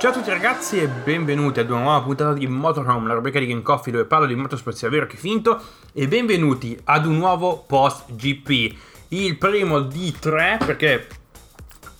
Ciao 0.00 0.12
a 0.12 0.14
tutti 0.14 0.30
ragazzi 0.30 0.80
e 0.80 0.88
benvenuti 0.88 1.60
ad 1.60 1.68
una 1.68 1.82
nuova 1.82 2.00
puntata 2.00 2.32
di 2.32 2.46
Motorhome, 2.46 3.06
la 3.06 3.12
rubrica 3.12 3.38
di 3.38 3.46
Game 3.46 3.60
Coffee 3.60 3.92
dove 3.92 4.06
parlo 4.06 4.24
di 4.24 4.34
motorsport 4.34 4.74
sia 4.74 4.88
vero 4.88 5.06
che 5.06 5.18
finto 5.18 5.62
e 5.92 6.08
benvenuti 6.08 6.74
ad 6.84 7.04
un 7.04 7.18
nuovo 7.18 7.64
post 7.68 8.14
GP, 8.14 8.74
il 9.08 9.36
primo 9.36 9.80
di 9.80 10.16
tre 10.18 10.58
perché 10.64 11.06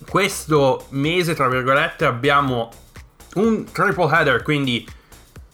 questo 0.09 0.87
mese 0.89 1.35
tra 1.35 1.47
virgolette 1.47 2.05
abbiamo 2.05 2.71
un 3.35 3.65
triple 3.71 4.09
header, 4.11 4.41
quindi 4.41 4.83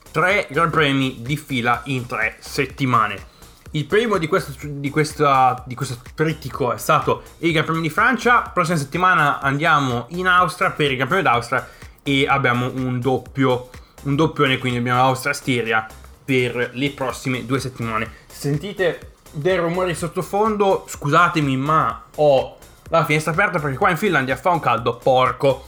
tre 0.10 0.48
gran 0.50 0.70
premi 0.70 1.18
di 1.20 1.36
fila 1.36 1.82
in 1.88 2.06
tre 2.06 2.38
settimane. 2.40 3.36
Il 3.72 3.88
primo 3.88 4.18
di 4.18 4.28
questo, 4.28 4.54
di, 4.62 4.90
questa, 4.90 5.62
di 5.68 5.76
questo 5.76 5.98
trittico 6.16 6.72
è 6.72 6.78
stato 6.78 7.24
il 7.40 7.52
Gran 7.52 7.66
Premio 7.66 7.82
di 7.82 7.90
Francia. 7.90 8.40
Prossima 8.54 8.78
settimana 8.78 9.42
andiamo 9.42 10.06
in 10.12 10.28
Austria 10.28 10.72
per 10.72 10.92
il 10.92 10.96
Gran 10.96 11.10
Premio 11.10 11.30
d'Austria 11.30 11.76
e 12.08 12.26
abbiamo 12.26 12.72
un 12.74 13.02
doppio, 13.02 13.70
un 14.04 14.16
doppione, 14.16 14.58
quindi 14.60 14.80
abbiamo 14.80 15.02
l'Austria-Stiria 15.02 15.86
per 16.24 16.72
le 16.72 16.90
prossime 16.92 17.46
due 17.46 17.60
settimane. 17.60 18.10
Sentite 18.28 19.16
dei 19.32 19.58
rumori 19.58 19.94
sottofondo, 19.94 20.86
scusatemi, 20.88 21.58
ma 21.58 22.06
ho 22.16 22.58
la 22.90 23.04
finestra 23.04 23.34
aperta 23.34 23.60
perché 23.60 23.76
qua 23.76 23.90
in 23.90 23.98
Finlandia 23.98 24.38
fa 24.38 24.52
un 24.52 24.62
caldo 24.62 24.96
porco. 24.96 25.66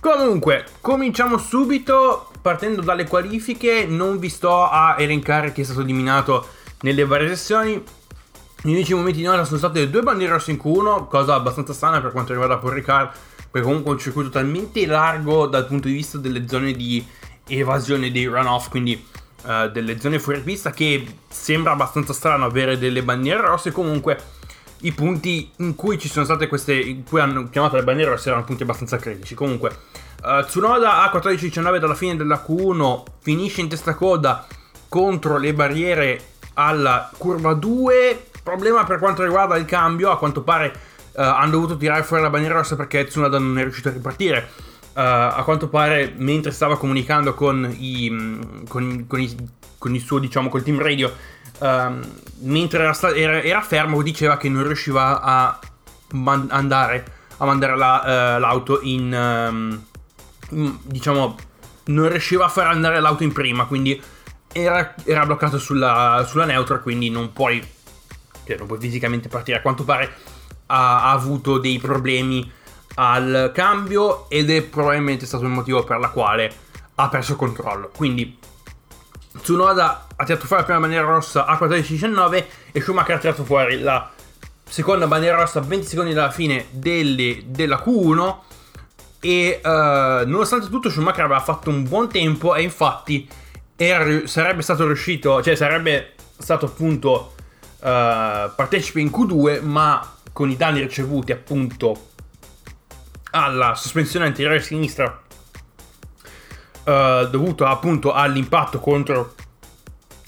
Comunque, 0.00 0.66
cominciamo 0.82 1.38
subito 1.38 2.30
partendo 2.42 2.82
dalle 2.82 3.06
qualifiche. 3.06 3.86
Non 3.86 4.18
vi 4.18 4.28
sto 4.28 4.64
a 4.64 4.96
elencare 4.98 5.50
chi 5.52 5.62
è 5.62 5.64
stato 5.64 5.80
eliminato 5.80 6.46
nelle 6.82 7.06
varie 7.06 7.28
sessioni. 7.28 7.82
Negli 8.62 8.74
unici 8.74 8.92
momenti 8.92 9.20
di 9.20 9.24
nota 9.24 9.44
sono 9.44 9.56
state 9.56 9.88
due 9.88 10.02
bandiere 10.02 10.34
rosse 10.34 10.50
in 10.50 10.60
Q1, 10.62 11.06
cosa 11.08 11.34
abbastanza 11.34 11.72
strana 11.72 12.02
per 12.02 12.12
quanto 12.12 12.32
riguarda 12.32 12.58
Paul 12.58 12.74
Ricard 12.74 13.10
perché 13.50 13.66
comunque 13.66 13.92
un 13.92 13.98
circuito 13.98 14.30
talmente 14.30 14.86
largo 14.86 15.46
dal 15.46 15.66
punto 15.66 15.88
di 15.88 15.94
vista 15.94 16.18
delle 16.18 16.46
zone 16.48 16.72
di 16.72 17.04
evasione 17.46 18.12
dei 18.12 18.26
runoff, 18.26 18.68
quindi 18.68 19.04
uh, 19.42 19.68
delle 19.70 20.00
zone 20.00 20.18
fuori 20.18 20.40
pista, 20.40 20.70
che 20.70 21.04
sembra 21.28 21.72
abbastanza 21.72 22.12
strano 22.12 22.44
avere 22.44 22.78
delle 22.78 23.02
bandiere 23.02 23.40
rosse. 23.40 23.72
Comunque, 23.72 24.18
i 24.82 24.92
punti 24.92 25.50
in 25.56 25.74
cui 25.74 25.98
ci 25.98 26.08
sono 26.08 26.24
state 26.24 26.46
queste, 26.46 26.74
in 26.74 27.04
cui 27.04 27.20
hanno 27.20 27.48
chiamato 27.50 27.76
le 27.76 27.82
bandiere 27.84 28.12
rosse 28.12 28.28
erano 28.28 28.44
punti 28.44 28.62
abbastanza 28.62 28.98
critici. 28.98 29.34
Comunque, 29.34 29.76
uh, 30.22 30.44
Tsunoda 30.44 31.02
a 31.02 31.10
14-19 31.12 31.78
dalla 31.78 31.94
fine 31.94 32.16
della 32.16 32.44
Q1 32.46 33.02
finisce 33.20 33.60
in 33.60 33.68
testa 33.68 33.94
coda 33.94 34.46
contro 34.88 35.38
le 35.38 35.52
barriere 35.54 36.20
alla 36.54 37.10
curva 37.16 37.52
2. 37.54 38.26
Problema 38.42 38.84
per 38.84 38.98
quanto 38.98 39.22
riguarda 39.22 39.56
il 39.56 39.64
cambio, 39.64 40.10
a 40.10 40.18
quanto 40.18 40.42
pare 40.42 40.88
uh, 41.12 41.20
hanno 41.20 41.50
dovuto 41.50 41.76
tirare 41.76 42.02
fuori 42.02 42.22
la 42.22 42.30
bandiera 42.30 42.54
rossa 42.54 42.76
perché 42.76 43.04
Tsunoda 43.04 43.38
non 43.38 43.58
è 43.58 43.62
riuscito 43.62 43.88
a 43.88 43.92
ripartire. 43.92 44.48
Uh, 44.92 45.02
a 45.02 45.42
quanto 45.44 45.68
pare, 45.68 46.12
mentre 46.16 46.50
stava 46.50 46.76
comunicando 46.76 47.32
con, 47.34 47.74
i, 47.78 48.08
con, 48.68 49.04
con, 49.06 49.20
i, 49.20 49.36
con 49.78 49.94
il 49.94 50.00
suo, 50.00 50.18
diciamo, 50.18 50.48
col 50.48 50.62
team 50.62 50.80
radio, 50.80 51.14
uh, 51.58 51.98
mentre 52.40 52.82
era, 52.82 52.92
sta- 52.92 53.14
era, 53.14 53.40
era, 53.42 53.60
fermo, 53.62 54.02
diceva 54.02 54.36
che 54.36 54.48
non 54.48 54.64
riusciva 54.64 55.20
a 55.20 55.58
man- 56.12 56.48
andare 56.50 57.18
a 57.40 57.46
mandare 57.46 57.76
la, 57.76 58.36
uh, 58.36 58.40
l'auto 58.40 58.80
in, 58.82 59.12
um, 59.12 59.82
in, 60.50 60.78
diciamo, 60.82 61.36
non 61.86 62.08
riusciva 62.08 62.44
a 62.44 62.48
far 62.48 62.66
andare 62.66 63.00
l'auto 63.00 63.22
in 63.22 63.32
prima, 63.32 63.64
quindi 63.64 64.00
era, 64.52 64.94
era 65.04 65.24
bloccato 65.24 65.58
sulla, 65.58 66.24
sulla 66.28 66.44
neutra, 66.44 66.78
quindi 66.78 67.08
non 67.08 67.32
puoi, 67.32 67.66
cioè 68.44 68.58
non 68.58 68.66
puoi 68.66 68.78
fisicamente 68.78 69.28
partire. 69.28 69.58
A 69.58 69.62
quanto 69.62 69.84
pare 69.84 70.12
ha, 70.70 71.02
ha 71.04 71.10
avuto 71.10 71.58
dei 71.58 71.78
problemi 71.78 72.50
al 72.94 73.50
cambio 73.54 74.28
ed 74.28 74.50
è 74.50 74.62
probabilmente 74.62 75.26
stato 75.26 75.44
il 75.44 75.50
motivo 75.50 75.84
per 75.84 75.98
la 75.98 76.08
quale 76.08 76.52
ha 76.94 77.08
perso 77.08 77.32
il 77.32 77.38
controllo. 77.38 77.90
Quindi 77.94 78.38
Tsunoda 79.42 80.06
ha 80.16 80.24
tirato 80.24 80.46
fuori 80.46 80.62
la 80.62 80.66
prima 80.66 80.80
bandiera 80.80 81.06
rossa 81.06 81.46
a 81.46 81.56
14-19 81.58 82.44
e 82.72 82.80
Schumacher 82.80 83.16
ha 83.16 83.18
tirato 83.18 83.44
fuori 83.44 83.80
la 83.80 84.10
seconda 84.68 85.06
bandiera 85.06 85.36
rossa 85.36 85.60
a 85.60 85.62
20 85.62 85.86
secondi 85.86 86.12
dalla 86.12 86.30
fine 86.30 86.66
delle, 86.70 87.42
della 87.46 87.82
Q1 87.84 88.36
e 89.20 89.60
uh, 89.62 89.68
nonostante 90.28 90.68
tutto 90.68 90.90
Schumacher 90.90 91.24
aveva 91.24 91.40
fatto 91.40 91.70
un 91.70 91.84
buon 91.84 92.08
tempo 92.08 92.54
e 92.54 92.62
infatti 92.62 93.28
era, 93.76 94.26
sarebbe 94.26 94.62
stato 94.62 94.86
riuscito, 94.86 95.42
cioè 95.42 95.54
sarebbe 95.54 96.14
stato 96.38 96.66
appunto 96.66 97.34
uh, 97.78 98.50
partecipe 98.54 99.00
in 99.00 99.08
Q2 99.08 99.62
ma 99.62 100.16
con 100.32 100.50
i 100.50 100.56
danni 100.56 100.80
ricevuti 100.80 101.32
appunto 101.32 102.08
alla 103.32 103.74
sospensione 103.74 104.26
anteriore 104.26 104.60
sinistra 104.60 105.22
uh, 106.84 107.28
dovuto 107.28 107.66
appunto 107.66 108.12
all'impatto 108.12 108.80
contro 108.80 109.34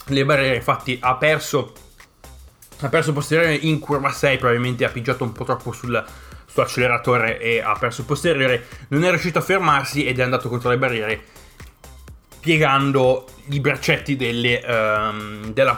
le 0.07 0.25
barriere. 0.25 0.55
Infatti 0.55 0.97
ha 1.01 1.15
perso 1.15 1.73
ha 2.79 2.89
perso 2.89 3.13
posteriore 3.13 3.53
in 3.55 3.79
curva 3.79 4.09
6 4.11 4.37
probabilmente 4.37 4.83
ha 4.83 4.89
pigiato 4.89 5.23
un 5.23 5.31
po' 5.31 5.45
troppo 5.45 5.71
sul, 5.71 6.03
sull'acceleratore 6.45 7.39
e 7.39 7.61
ha 7.61 7.75
perso 7.79 8.01
il 8.01 8.07
posteriore. 8.07 8.67
Non 8.89 9.03
è 9.03 9.09
riuscito 9.09 9.39
a 9.39 9.41
fermarsi 9.41 10.05
ed 10.05 10.19
è 10.19 10.23
andato 10.23 10.49
contro 10.49 10.69
le 10.69 10.77
barriere 10.77 11.23
piegando 12.43 13.25
i 13.51 13.61
braccetti 13.61 14.17
delle, 14.17 14.61
um, 14.67 15.53
della 15.53 15.77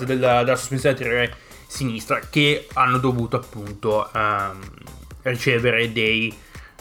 della, 0.00 0.42
della 0.42 0.56
sospensione 0.56 0.96
anteriore 0.96 1.34
sinistra 1.66 2.20
che 2.30 2.68
hanno 2.74 2.98
dovuto 2.98 3.36
appunto 3.36 4.08
um, 4.14 4.58
ricevere 5.22 5.92
dei, 5.92 6.36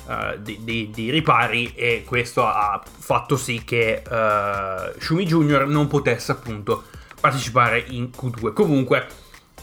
uh, 0.05 0.37
dei, 0.37 0.59
dei, 0.63 0.89
dei, 0.91 1.09
ripari 1.09 1.73
e 1.75 2.03
questo 2.05 2.45
ha 2.45 2.81
fatto 2.83 3.37
sì 3.37 3.63
che 3.63 4.03
uh, 4.07 4.99
Shumi 4.99 5.25
Junior 5.25 5.67
non 5.67 5.87
potesse 5.87 6.31
appunto 6.31 6.83
partecipare 7.19 7.83
in 7.87 8.09
Q2 8.15 8.53
comunque 8.53 9.07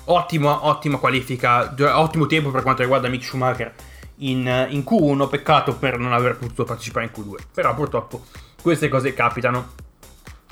ottima, 0.05 0.67
ottima 0.67 0.99
qualifica 0.99 1.75
ottimo 1.79 2.27
tempo 2.27 2.51
per 2.51 2.63
quanto 2.63 2.83
riguarda 2.83 3.09
Mick 3.09 3.25
Schumacher 3.25 3.73
in, 4.17 4.67
in 4.71 4.81
Q1 4.81 5.29
peccato 5.29 5.77
per 5.77 5.99
non 5.99 6.13
aver 6.13 6.37
potuto 6.37 6.65
partecipare 6.65 7.07
in 7.07 7.13
Q2 7.15 7.35
però 7.55 7.75
purtroppo 7.75 8.25
queste 8.63 8.89
cose 8.89 9.13
capitano. 9.13 9.73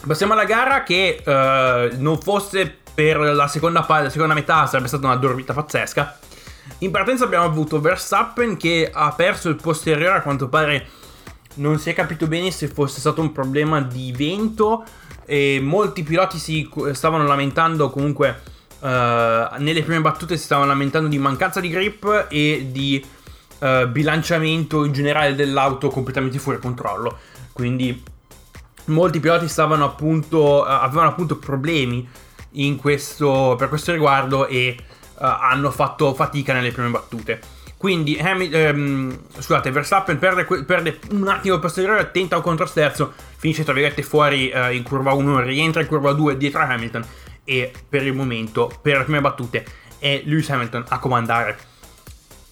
Passiamo 0.06 0.32
alla 0.32 0.44
gara 0.44 0.82
che 0.82 1.22
uh, 1.24 1.96
non 2.00 2.18
fosse 2.20 2.78
per 2.94 3.18
la 3.18 3.48
seconda, 3.48 3.84
la 3.88 4.10
seconda 4.10 4.34
metà 4.34 4.66
sarebbe 4.66 4.88
stata 4.88 5.06
una 5.06 5.16
dormita 5.16 5.52
pazzesca. 5.52 6.18
In 6.78 6.90
partenza 6.90 7.24
abbiamo 7.24 7.44
avuto 7.44 7.80
Verstappen 7.80 8.56
che 8.56 8.90
ha 8.92 9.12
perso 9.12 9.48
il 9.48 9.56
posteriore, 9.56 10.18
a 10.18 10.22
quanto 10.22 10.48
pare 10.48 10.88
non 11.54 11.78
si 11.78 11.90
è 11.90 11.94
capito 11.94 12.26
bene 12.26 12.50
se 12.50 12.68
fosse 12.68 13.00
stato 13.00 13.20
un 13.20 13.32
problema 13.32 13.80
di 13.80 14.12
vento 14.16 14.84
e 15.26 15.60
molti 15.62 16.02
piloti 16.02 16.38
si 16.38 16.68
stavano 16.92 17.26
lamentando 17.26 17.90
comunque 17.90 18.40
uh, 18.80 18.86
nelle 18.86 19.82
prime 19.82 20.00
battute 20.00 20.36
si 20.36 20.44
stavano 20.44 20.68
lamentando 20.68 21.08
di 21.08 21.18
mancanza 21.18 21.60
di 21.60 21.68
grip 21.68 22.26
e 22.28 22.68
di 22.70 23.04
uh, 23.58 23.88
bilanciamento 23.88 24.84
in 24.84 24.92
generale 24.92 25.34
dell'auto 25.34 25.88
completamente 25.88 26.38
fuori 26.38 26.58
controllo. 26.58 27.18
Quindi 27.52 28.02
molti 28.86 29.20
piloti 29.20 29.48
stavano 29.48 29.84
appunto, 29.84 30.62
uh, 30.62 30.64
avevano 30.66 31.08
appunto 31.10 31.36
problemi 31.36 32.08
questo, 32.78 33.54
per 33.58 33.68
questo 33.68 33.92
riguardo 33.92 34.46
e 34.46 34.76
uh, 34.78 35.14
hanno 35.18 35.70
fatto 35.70 36.14
fatica 36.14 36.52
nelle 36.52 36.72
prime 36.72 36.88
battute. 36.88 37.40
Quindi, 37.76 38.14
ehm, 38.14 39.18
scusate, 39.38 39.70
Verstappen 39.70 40.18
perde, 40.18 40.44
perde, 40.64 40.98
un 41.12 41.28
attimo 41.28 41.54
il 41.54 41.60
posteriore, 41.60 42.10
tenta 42.10 42.36
un 42.36 42.42
controsterzo, 42.42 43.10
finisce 43.36 43.64
tra 43.64 43.72
virgolette 43.72 44.02
fuori 44.02 44.52
uh, 44.54 44.70
in 44.70 44.82
curva 44.82 45.14
1, 45.14 45.40
rientra 45.40 45.80
in 45.80 45.86
curva 45.86 46.12
2 46.12 46.36
dietro 46.36 46.60
a 46.60 46.64
Hamilton 46.64 47.06
e 47.42 47.72
per 47.88 48.04
il 48.04 48.12
momento, 48.12 48.70
per 48.82 48.98
le 48.98 49.04
prime 49.04 49.22
battute, 49.22 49.64
è 49.98 50.20
Lewis 50.26 50.50
Hamilton 50.50 50.84
a 50.88 50.98
comandare. 50.98 51.58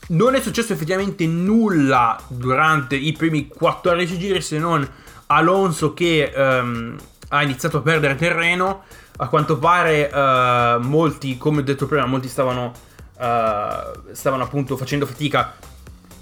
Non 0.08 0.34
è 0.34 0.40
successo 0.40 0.72
effettivamente 0.72 1.26
nulla 1.26 2.19
durante 2.28 2.96
i 2.96 3.12
primi 3.12 3.49
14 3.49 4.19
giri 4.19 4.40
se 4.40 4.58
non 4.58 4.88
Alonso 5.26 5.93
che 5.93 6.32
um, 6.34 6.96
ha 7.28 7.43
iniziato 7.43 7.76
a 7.76 7.81
perdere 7.82 8.17
terreno 8.17 8.84
a 9.20 9.29
quanto 9.29 9.59
pare 9.59 10.11
uh, 10.12 10.81
molti, 10.81 11.37
come 11.38 11.61
ho 11.61 11.62
detto 11.62 11.87
prima, 11.87 12.06
molti 12.06 12.29
stavano, 12.29 12.73
uh, 13.17 14.12
stavano 14.12 14.44
appunto 14.44 14.76
facendo 14.76 15.06
fatica 15.06 15.55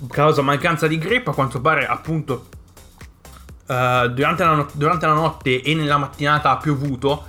causa 0.08 0.40
mancanza 0.42 0.86
di 0.86 0.96
grip, 0.96 1.28
a 1.28 1.34
quanto 1.34 1.60
pare 1.60 1.86
appunto 1.86 2.48
uh, 3.66 4.08
durante, 4.08 4.44
la 4.44 4.54
no- 4.54 4.68
durante, 4.72 5.06
la 5.06 5.12
notte 5.12 5.62
e 5.62 5.74
nella 5.74 5.98
mattinata 5.98 6.50
ha 6.50 6.56
piovuto 6.56 7.26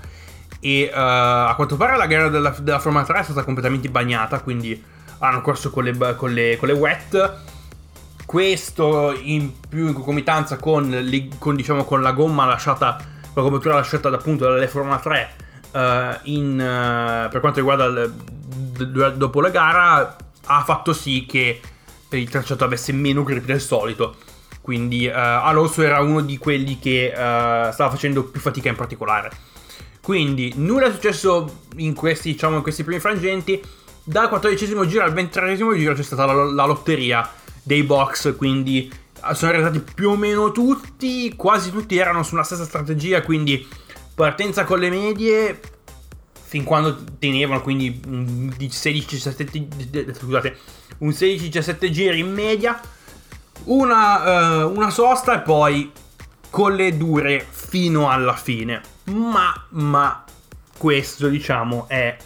e 0.59 0.89
a 0.91 1.53
quanto 1.55 1.75
pare 1.75 1.97
la 1.97 2.07
gara 2.07 2.29
della, 2.29 2.49
della 2.59 2.79
Formula 2.79 3.03
3 3.03 3.19
è 3.19 3.23
stata 3.23 3.43
completamente 3.43 3.89
bagnata, 3.89 4.39
quindi 4.39 4.81
hanno 5.19 5.41
corso 5.41 5.69
con 5.69 5.83
le, 5.83 6.15
con 6.15 6.33
le, 6.33 6.57
con 6.57 6.67
le 6.67 6.73
wet. 6.73 7.35
Questo 8.25 9.15
in 9.21 9.51
più 9.69 9.87
in 9.87 9.93
concomitanza 9.93 10.57
con, 10.57 11.07
con, 11.37 11.55
diciamo, 11.55 11.83
con 11.83 12.01
la 12.01 12.11
gomma 12.11 12.45
lasciata, 12.45 12.97
la 13.33 13.41
copertura 13.41 13.75
lasciata 13.75 14.09
appunto 14.09 14.45
dalle 14.45 14.67
Formula 14.67 14.97
3 14.97 15.29
uh, 15.29 15.45
in, 16.23 16.53
uh, 16.53 17.29
per 17.29 17.39
quanto 17.39 17.59
riguarda 17.59 17.85
il, 17.85 19.13
dopo 19.15 19.41
la 19.41 19.49
gara 19.49 20.15
ha 20.45 20.63
fatto 20.63 20.93
sì 20.93 21.25
che 21.27 21.59
il 22.09 22.29
tracciato 22.29 22.63
avesse 22.63 22.93
meno 22.93 23.23
grip 23.23 23.43
del 23.45 23.59
solito 23.59 24.15
quindi 24.67 25.07
uh, 25.07 25.13
Alonso 25.13 25.81
era 25.81 26.01
uno 26.01 26.19
di 26.19 26.37
quelli 26.37 26.77
che 26.77 27.07
uh, 27.09 27.71
stava 27.71 27.89
facendo 27.89 28.25
più 28.25 28.41
fatica 28.41 28.67
in 28.67 28.75
particolare. 28.75 29.31
Quindi 30.01 30.51
nulla 30.57 30.87
è 30.87 30.91
successo 30.91 31.59
in 31.77 31.93
questi, 31.93 32.33
diciamo, 32.33 32.57
in 32.57 32.61
questi 32.63 32.83
primi 32.83 32.99
frangenti. 32.99 33.63
Dal 34.03 34.27
quattordicesimo 34.27 34.85
giro 34.85 35.05
al 35.05 35.13
ventitresimo 35.13 35.73
giro 35.73 35.93
c'è 35.93 36.03
stata 36.03 36.25
la, 36.25 36.43
la 36.43 36.65
lotteria 36.65 37.31
dei 37.63 37.83
box, 37.83 38.35
quindi 38.35 38.91
sono 39.31 39.51
arrivati 39.53 39.79
più 39.79 40.09
o 40.09 40.17
meno 40.17 40.51
tutti, 40.51 41.33
quasi 41.37 41.71
tutti 41.71 41.95
erano 41.95 42.23
sulla 42.23 42.43
stessa 42.43 42.65
strategia, 42.65 43.21
quindi 43.21 43.65
partenza 44.17 44.63
con 44.63 44.79
le 44.79 44.89
medie 44.89 45.59
fin 46.47 46.63
quando 46.63 47.03
tenevano 47.19 47.61
quindi 47.61 48.01
un 48.07 48.51
16-17 48.57 50.15
scusate, 50.17 50.57
un 50.99 51.09
16-17 51.09 51.89
giri 51.91 52.17
in 52.17 52.33
media, 52.33 52.81
una, 53.65 54.63
uh, 54.63 54.75
una 54.75 54.89
sosta 54.89 55.35
e 55.35 55.41
poi 55.41 55.91
con 56.49 56.73
le 56.73 56.97
dure 56.97 57.45
fino 57.47 58.09
alla 58.09 58.33
fine. 58.33 58.81
Ma, 59.11 59.53
ma 59.69 60.23
questo 60.75 61.27
diciamo 61.27 61.87
è 61.87 62.17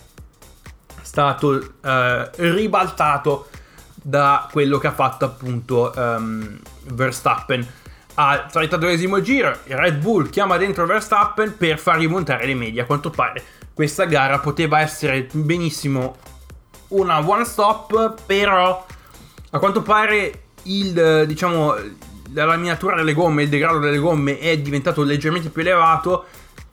stato 1.02 1.50
uh, 1.50 2.30
ribaltato 2.36 3.50
da 3.96 4.48
quello 4.50 4.78
che 4.78 4.88
ha 4.88 4.94
fatto 4.94 5.26
appunto 5.26 5.92
um, 5.94 6.58
Verstappen 6.86 7.68
al 8.16 8.48
32esimo 8.52 9.22
giro 9.22 9.58
Red 9.66 9.98
Bull 9.98 10.30
chiama 10.30 10.58
dentro 10.58 10.86
Verstappen 10.86 11.56
per 11.58 11.80
far 11.80 11.98
rimontare 11.98 12.46
le 12.46 12.56
medie. 12.56 12.82
A 12.82 12.86
quanto 12.86 13.10
pare 13.10 13.44
questa 13.74 14.06
gara 14.06 14.40
poteva 14.40 14.80
essere 14.82 15.28
benissimo 15.32 16.18
una 16.90 17.26
one 17.26 17.46
stop 17.46 18.22
però 18.26 18.86
a 19.52 19.60
quanto 19.60 19.82
pare 19.82 20.44
il 20.64 21.24
diciamo 21.26 21.74
la 22.34 22.46
laminatura 22.46 22.96
delle 22.96 23.14
gomme 23.14 23.44
il 23.44 23.50
degrado 23.50 23.80
delle 23.80 23.98
gomme 23.98 24.40
è 24.40 24.58
diventato 24.58 25.04
leggermente 25.04 25.50
più 25.50 25.62
elevato 25.62 26.26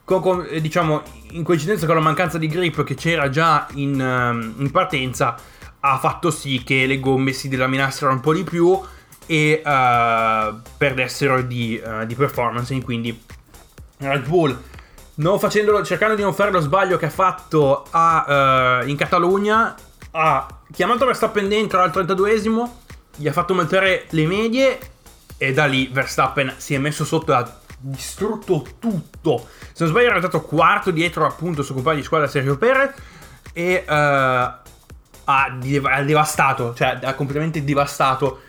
con, 0.03 0.21
con, 0.21 0.47
diciamo 0.59 1.01
in 1.31 1.43
coincidenza 1.43 1.85
con 1.85 1.95
la 1.95 2.01
mancanza 2.01 2.37
di 2.37 2.47
grip 2.47 2.83
che 2.83 2.95
c'era 2.95 3.29
già 3.29 3.67
in, 3.73 3.99
um, 3.99 4.55
in 4.57 4.71
partenza 4.71 5.35
ha 5.81 5.97
fatto 5.97 6.31
sì 6.31 6.63
che 6.63 6.85
le 6.85 6.99
gomme 6.99 7.31
si 7.31 7.47
delaminassero 7.47 8.11
un 8.11 8.19
po' 8.19 8.33
di 8.33 8.43
più 8.43 8.79
e 9.31 9.61
uh, 9.63 10.59
perdessero 10.75 11.43
di, 11.43 11.79
uh, 11.83 12.03
di, 12.07 12.15
performance. 12.15 12.75
Quindi 12.81 13.23
Red 13.97 14.27
Bull, 14.27 14.59
cercando 15.83 16.15
di 16.15 16.23
non 16.23 16.33
fare 16.33 16.49
lo 16.49 16.59
sbaglio 16.61 16.97
che 16.97 17.05
ha 17.05 17.11
fatto 17.11 17.85
a, 17.91 18.81
uh, 18.81 18.87
in 18.87 18.95
Catalogna, 18.95 19.75
ha 20.09 20.47
chiamato 20.73 21.05
Verstappen 21.05 21.47
dentro 21.47 21.79
al 21.79 21.91
32esimo, 21.91 22.71
gli 23.17 23.27
ha 23.27 23.31
fatto 23.31 23.53
mettere 23.53 24.07
le 24.09 24.25
medie 24.25 24.79
e 25.37 25.53
da 25.53 25.65
lì 25.65 25.87
Verstappen 25.91 26.55
si 26.57 26.73
è 26.73 26.79
messo 26.79 27.05
sotto 27.05 27.31
e 27.31 27.35
ha 27.35 27.57
distrutto 27.77 28.65
tutto. 28.79 29.47
Se 29.59 29.83
non 29.83 29.89
sbaglio 29.89 30.07
era 30.07 30.15
arrivato 30.15 30.41
quarto 30.41 30.89
dietro 30.89 31.27
appunto 31.27 31.61
suo 31.61 31.75
compagno 31.75 31.97
di 31.97 32.03
squadra 32.03 32.27
Sergio 32.27 32.57
Perez 32.57 32.95
e 33.53 33.83
ha, 33.85 34.59
ha 35.25 35.49
devastato, 35.59 36.73
cioè 36.73 36.97
ha 37.03 37.13
completamente 37.13 37.63
devastato. 37.63 38.41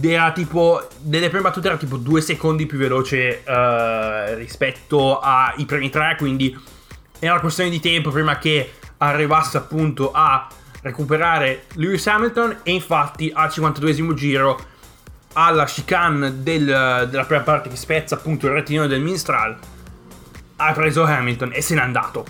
Era 0.00 0.32
tipo, 0.32 0.86
nelle 1.04 1.28
prime 1.28 1.42
battute 1.42 1.68
era 1.68 1.76
tipo 1.76 1.96
due 1.96 2.20
secondi 2.20 2.66
più 2.66 2.78
veloce 2.78 3.42
uh, 3.46 4.34
rispetto 4.36 5.18
ai 5.18 5.64
primi 5.64 5.90
tre, 5.90 6.16
quindi 6.18 6.56
era 7.18 7.32
una 7.32 7.40
questione 7.40 7.70
di 7.70 7.80
tempo 7.80 8.10
prima 8.10 8.38
che 8.38 8.72
arrivasse 8.98 9.56
appunto 9.56 10.12
a 10.12 10.48
recuperare 10.82 11.64
Lewis 11.74 12.06
Hamilton 12.06 12.58
e 12.62 12.72
infatti 12.72 13.30
al 13.34 13.48
52esimo 13.48 14.14
giro 14.14 14.74
alla 15.32 15.64
chicane 15.64 16.42
del, 16.42 16.64
della 17.10 17.24
prima 17.24 17.42
parte 17.42 17.68
che 17.68 17.76
spezza 17.76 18.14
appunto 18.14 18.46
il 18.46 18.52
rettilineo 18.52 18.86
del 18.86 19.00
Minstral 19.00 19.58
ha 20.56 20.72
preso 20.72 21.04
Hamilton 21.04 21.52
e 21.52 21.60
se 21.60 21.74
n'è 21.74 21.80
andato. 21.80 22.24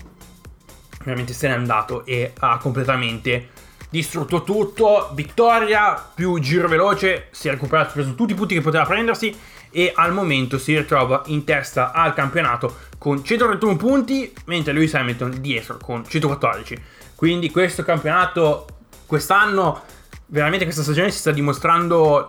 Veramente 1.05 1.33
se 1.33 1.49
n'è 1.49 1.55
andato 1.55 2.05
e 2.05 2.33
ha 2.39 2.59
completamente 2.59 3.51
distrutto 3.89 4.43
tutto, 4.43 5.11
vittoria 5.15 5.95
più 6.15 6.39
giro 6.39 6.69
veloce, 6.69 7.29
si 7.31 7.49
è 7.49 7.51
recuperato, 7.51 7.93
preso 7.93 8.15
tutti 8.15 8.33
i 8.33 8.35
punti 8.35 8.55
che 8.55 8.61
poteva 8.61 8.85
prendersi 8.85 9.35
e 9.71 9.93
al 9.95 10.13
momento 10.13 10.59
si 10.59 10.77
ritrova 10.77 11.23
in 11.27 11.45
testa 11.45 11.93
al 11.93 12.15
campionato 12.15 12.77
con 12.99 13.23
131 13.23 13.77
punti, 13.77 14.33
mentre 14.47 14.73
Lewis 14.73 14.95
Hamilton 14.95 15.41
dietro 15.41 15.77
con 15.77 16.07
114. 16.07 16.77
Quindi 17.15 17.51
questo 17.51 17.83
campionato 17.83 18.67
quest'anno, 19.07 19.83
veramente 20.27 20.65
questa 20.65 20.83
stagione 20.83 21.11
si 21.11 21.19
sta 21.19 21.31
dimostrando 21.31 22.27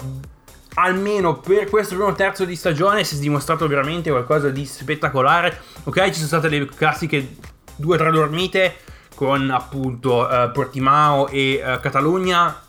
almeno 0.76 1.40
per 1.40 1.70
questo 1.70 1.96
primo 1.96 2.14
terzo 2.14 2.46
di 2.46 2.56
stagione 2.56 3.04
si 3.04 3.16
è 3.16 3.20
dimostrato 3.20 3.68
veramente 3.68 4.10
qualcosa 4.10 4.50
di 4.50 4.66
spettacolare. 4.66 5.60
Ok, 5.84 6.06
ci 6.08 6.14
sono 6.14 6.28
state 6.28 6.50
le 6.50 6.66
classiche 6.66 7.36
2-3 7.82 8.12
dormite 8.12 8.76
con 9.18 9.50
appunto 9.50 10.28
uh, 10.28 10.52
Portimao 10.52 11.28
e 11.28 11.60
uh, 11.60 11.80
Catalogna, 11.80 12.62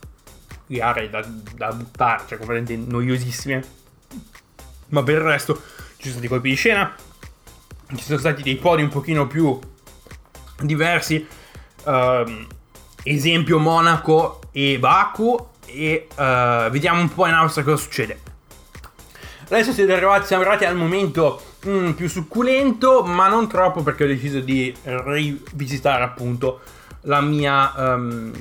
gare 0.65 1.11
da, 1.11 1.23
da 1.55 1.73
buttare, 1.73 2.25
cioè 2.27 2.39
completamente 2.39 2.75
noiosissime. 2.75 3.63
Ma 4.89 5.03
per 5.03 5.17
il 5.17 5.21
resto 5.21 5.61
ci 5.99 6.05
sono 6.05 6.13
stati 6.13 6.29
colpi 6.29 6.49
di 6.49 6.55
scena, 6.55 6.95
ci 7.95 8.03
sono 8.03 8.19
stati 8.19 8.43
dei 8.43 8.57
podi 8.57 8.81
un 8.81 8.89
pochino 8.89 9.27
più 9.27 9.59
diversi. 10.63 11.27
Uh, 11.85 12.47
esempio 13.03 13.59
Monaco 13.59 14.41
e 14.51 14.79
Baku 14.79 15.49
e 15.67 16.09
uh, 16.11 16.71
vediamo 16.71 17.03
un 17.03 17.13
po' 17.13 17.27
in 17.27 17.35
Austria 17.35 17.63
cosa 17.63 17.77
succede. 17.77 18.21
Adesso 19.45 19.73
siamo 19.73 19.93
arrivati, 19.93 20.27
siamo 20.27 20.43
arrivati 20.45 20.65
al 20.65 20.77
momento 20.77 21.43
mm, 21.69 21.91
più 21.91 22.09
succulento, 22.09 23.03
ma 23.03 23.29
non 23.29 23.49
troppo 23.49 23.83
perché 23.83 24.05
ho 24.05 24.07
deciso 24.07 24.41
di 24.41 24.75
rivisitare 24.83 26.03
appunto 26.03 26.61
mia, 27.03 27.73
um, 27.77 28.33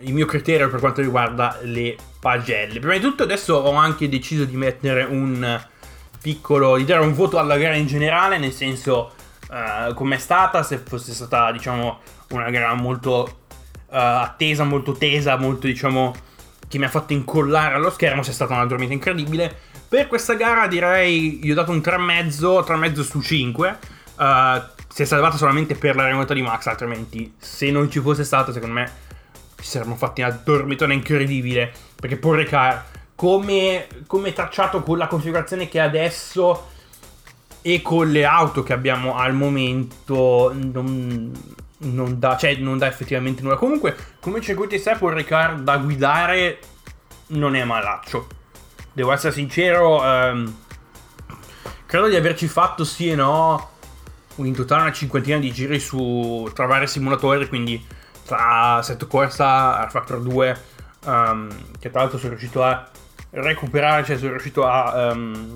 il 0.00 0.12
mio 0.12 0.26
criterio 0.26 0.68
per 0.68 0.80
quanto 0.80 1.00
riguarda 1.00 1.58
le 1.62 1.96
pagelle. 2.20 2.78
Prima 2.78 2.94
di 2.94 3.00
tutto 3.00 3.22
adesso 3.22 3.54
ho 3.54 3.72
anche 3.72 4.08
deciso 4.08 4.44
di 4.44 4.56
mettere 4.56 5.04
un 5.04 5.60
piccolo, 6.20 6.76
di 6.76 6.84
dare 6.84 7.02
un 7.02 7.14
voto 7.14 7.38
alla 7.38 7.56
gara 7.56 7.74
in 7.74 7.86
generale, 7.86 8.38
nel 8.38 8.52
senso 8.52 9.12
uh, 9.48 9.94
com'è 9.94 10.18
stata, 10.18 10.62
se 10.62 10.78
fosse 10.78 11.12
stata 11.12 11.50
diciamo 11.52 12.00
una 12.30 12.50
gara 12.50 12.74
molto 12.74 13.38
uh, 13.86 13.94
attesa, 13.94 14.64
molto 14.64 14.92
tesa, 14.92 15.36
molto 15.36 15.66
diciamo 15.66 16.14
che 16.70 16.78
mi 16.78 16.84
ha 16.84 16.88
fatto 16.88 17.12
incollare 17.12 17.74
allo 17.74 17.90
schermo, 17.90 18.22
è 18.22 18.24
stata 18.24 18.54
una 18.54 18.64
dormita 18.64 18.92
incredibile 18.92 19.68
per 19.90 20.06
questa 20.06 20.34
gara 20.34 20.68
direi 20.68 21.40
gli 21.42 21.50
ho 21.50 21.54
dato 21.54 21.72
un 21.72 21.78
3,5, 21.78 22.64
3,5 22.64 23.00
su 23.00 23.20
5. 23.20 23.78
Uh, 24.14 24.22
eh, 24.22 24.62
si 24.86 25.02
è 25.02 25.04
salvato 25.04 25.36
solamente 25.36 25.74
per 25.74 25.96
la 25.96 26.04
remontata 26.04 26.34
di 26.34 26.42
Max, 26.42 26.66
altrimenti 26.66 27.34
se 27.36 27.72
non 27.72 27.90
ci 27.90 27.98
fosse 27.98 28.22
stato 28.22 28.52
secondo 28.52 28.74
me 28.76 28.88
ci 29.60 29.66
saremmo 29.66 29.96
fatti 29.96 30.20
una 30.20 30.30
dormitona 30.44 30.92
incredibile. 30.92 31.72
Perché 31.96 32.18
Paul 32.18 32.36
Ricard, 32.36 32.82
come, 33.16 33.88
come 34.06 34.32
tracciato 34.32 34.80
con 34.84 34.96
la 34.96 35.08
configurazione 35.08 35.68
che 35.68 35.80
adesso 35.80 36.68
e 37.60 37.82
con 37.82 38.12
le 38.12 38.24
auto 38.24 38.62
che 38.62 38.72
abbiamo 38.72 39.16
al 39.16 39.34
momento, 39.34 40.52
non, 40.54 41.32
non, 41.80 42.18
dà, 42.18 42.36
cioè, 42.36 42.56
non 42.56 42.78
dà 42.78 42.86
effettivamente 42.86 43.42
nulla. 43.42 43.56
Comunque, 43.56 43.96
come 44.20 44.40
circuito 44.40 44.74
di 44.74 44.80
sé, 44.80 44.96
Paul 44.98 45.12
Ricard 45.12 45.62
da 45.62 45.76
guidare 45.78 46.58
non 47.28 47.54
è 47.54 47.64
malaccio 47.64 48.38
devo 48.92 49.12
essere 49.12 49.32
sincero, 49.32 50.04
ehm, 50.04 50.56
credo 51.86 52.08
di 52.08 52.16
averci 52.16 52.48
fatto 52.48 52.84
sì 52.84 53.08
e 53.08 53.14
no 53.14 53.68
in 54.36 54.54
totale 54.54 54.82
una 54.82 54.92
cinquantina 54.92 55.38
di 55.38 55.52
giri 55.52 55.78
su 55.78 56.48
tra 56.54 56.66
vari 56.66 56.86
simulatori, 56.86 57.46
quindi 57.48 57.84
tra 58.24 58.80
Set 58.82 59.06
Corsa, 59.06 59.84
R 59.84 59.90
Factor 59.90 60.20
2, 60.20 60.60
um, 61.04 61.12
ehm, 61.12 61.48
che 61.78 61.90
tra 61.90 62.00
l'altro 62.00 62.18
sono 62.18 62.30
riuscito 62.30 62.62
a 62.62 62.88
recuperare, 63.30 64.04
cioè 64.04 64.16
sono 64.16 64.30
riuscito 64.30 64.66
a, 64.66 65.12
um, 65.12 65.54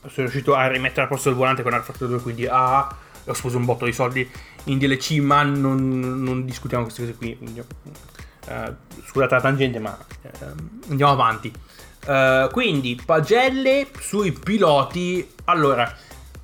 sono 0.00 0.26
riuscito 0.26 0.54
a 0.54 0.66
rimettere 0.66 1.02
a 1.02 1.08
posto 1.08 1.30
il 1.30 1.34
volante 1.34 1.62
con 1.62 1.72
R 1.72 1.82
Factor 1.82 2.08
2, 2.08 2.20
quindi 2.20 2.46
ah, 2.46 2.94
ho 3.24 3.32
speso 3.32 3.56
un 3.56 3.64
botto 3.64 3.86
di 3.86 3.92
soldi 3.92 4.30
in 4.70 4.78
DLC, 4.78 5.18
ma 5.18 5.42
non, 5.42 6.22
non 6.22 6.44
discutiamo 6.44 6.84
queste 6.84 7.02
cose 7.02 7.14
qui. 7.16 7.38
Uh, 7.40 8.74
scusate 9.04 9.34
la 9.34 9.40
tangente, 9.40 9.78
ma 9.78 9.96
uh, 10.22 10.90
andiamo 10.90 11.12
avanti. 11.12 11.52
Uh, 12.06 12.50
quindi 12.50 13.00
pagelle 13.04 13.88
sui 14.00 14.32
piloti. 14.32 15.28
Allora, 15.44 15.94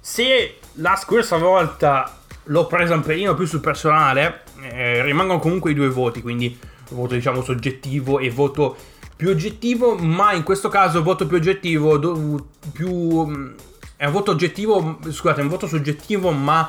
se 0.01 0.59
la 0.75 0.97
scorsa 0.97 1.37
volta 1.39 2.19
l'ho 2.45 2.67
presa 2.67 2.95
un 2.95 3.03
pelino 3.03 3.35
più 3.35 3.47
sul 3.47 3.61
personale, 3.61 4.43
eh, 4.61 5.03
rimangono 5.03 5.39
comunque 5.39 5.71
i 5.71 5.75
due 5.75 5.89
voti, 5.89 6.21
quindi 6.21 6.59
voto 6.91 7.15
diciamo 7.15 7.43
soggettivo 7.43 8.19
e 8.19 8.31
voto 8.31 8.77
più 9.17 9.31
oggettivo, 9.31 9.97
ma 9.97 10.33
in 10.33 10.43
questo 10.43 10.69
caso 10.69 11.03
voto 11.03 11.27
più 11.27 11.37
oggettivo, 11.37 11.99
do, 11.99 12.49
più, 12.73 13.27
mm, 13.27 13.53
è 13.97 14.07
un 14.07 14.13
voto 14.13 14.33
oggettivo, 14.33 14.99
scusate, 15.09 15.41
è 15.41 15.43
un 15.45 15.49
voto 15.49 15.67
soggettivo, 15.67 16.31
ma 16.31 16.69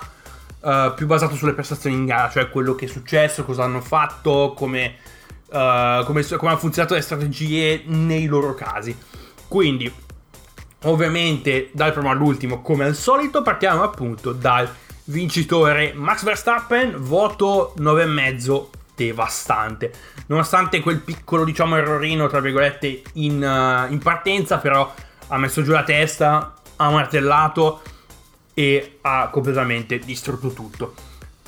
uh, 0.65 0.93
più 0.95 1.05
basato 1.05 1.35
sulle 1.35 1.53
prestazioni 1.53 1.95
in 1.95 2.05
gara, 2.05 2.29
cioè 2.29 2.49
quello 2.49 2.73
che 2.73 2.85
è 2.85 2.89
successo, 2.89 3.45
cosa 3.45 3.63
hanno 3.63 3.81
fatto, 3.81 4.53
come 4.55 4.95
uh, 5.47 6.03
come, 6.03 6.23
come 6.23 6.49
hanno 6.51 6.57
funzionato 6.57 6.95
le 6.95 7.01
strategie 7.01 7.83
nei 7.85 8.25
loro 8.25 8.53
casi. 8.53 8.97
Quindi, 9.47 9.91
ovviamente 10.83 11.69
dal 11.71 11.93
primo 11.93 12.11
all'ultimo 12.11 12.61
come 12.61 12.83
al 12.83 12.95
solito 12.95 13.41
partiamo 13.41 13.81
appunto 13.81 14.33
dal 14.33 14.69
vincitore 15.05 15.93
Max 15.95 16.23
Verstappen, 16.23 16.95
voto 16.97 17.73
9,5 17.77 18.65
devastante. 18.95 19.91
Nonostante 20.27 20.79
quel 20.79 21.01
piccolo, 21.01 21.43
diciamo, 21.43 21.75
errorino, 21.75 22.27
tra 22.27 22.39
virgolette, 22.39 23.01
in, 23.13 23.43
uh, 23.43 23.91
in 23.91 23.99
partenza, 23.99 24.57
però 24.57 24.91
ha 25.27 25.37
messo 25.37 25.61
giù 25.61 25.71
la 25.71 25.83
testa, 25.83 26.53
ha 26.77 26.89
martellato 26.89 27.81
e 28.55 28.97
ha 29.01 29.29
completamente 29.29 29.99
distrutto 29.99 30.49
tutto. 30.49 30.93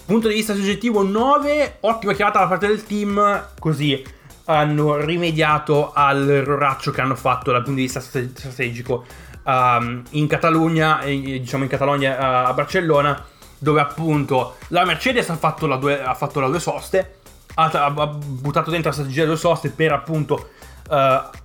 Punto 0.06 0.28
di 0.28 0.36
vista 0.36 0.54
soggettivo 0.54 1.02
9, 1.02 1.78
ottima 1.82 2.14
chiamata 2.14 2.40
da 2.40 2.48
parte 2.48 2.68
del 2.68 2.84
team, 2.84 3.48
così 3.60 4.04
hanno 4.46 4.98
rimediato 4.98 5.92
all'erroraccio 5.94 6.92
che 6.92 7.02
hanno 7.02 7.16
fatto 7.16 7.52
dal 7.52 7.64
punto 7.64 7.80
di 7.80 7.86
vista 7.86 8.00
strategico 8.00 9.06
um, 9.44 10.04
in 10.12 10.28
Catalogna, 10.28 11.02
diciamo 11.04 11.64
in 11.64 11.70
Catalogna 11.70 12.18
uh, 12.18 12.50
a 12.50 12.54
Barcellona, 12.54 13.26
dove 13.58 13.82
appunto 13.82 14.56
la 14.70 14.86
Mercedes 14.86 15.30
ha 15.30 15.36
fatto, 15.36 15.66
la 15.66 15.78
due, 15.78 16.02
ha 16.02 16.14
fatto 16.14 16.40
le 16.40 16.48
due 16.48 16.60
soste, 16.60 17.16
ha, 17.56 17.66
ha, 17.66 18.08
buttato 18.08 18.70
dentro 18.70 18.90
la 18.90 18.96
strategia 18.96 19.22
delle 19.22 19.34
due 19.34 19.42
soste 19.42 19.70
per 19.70 19.92
appunto, 19.92 20.50
uh, 20.90 21.38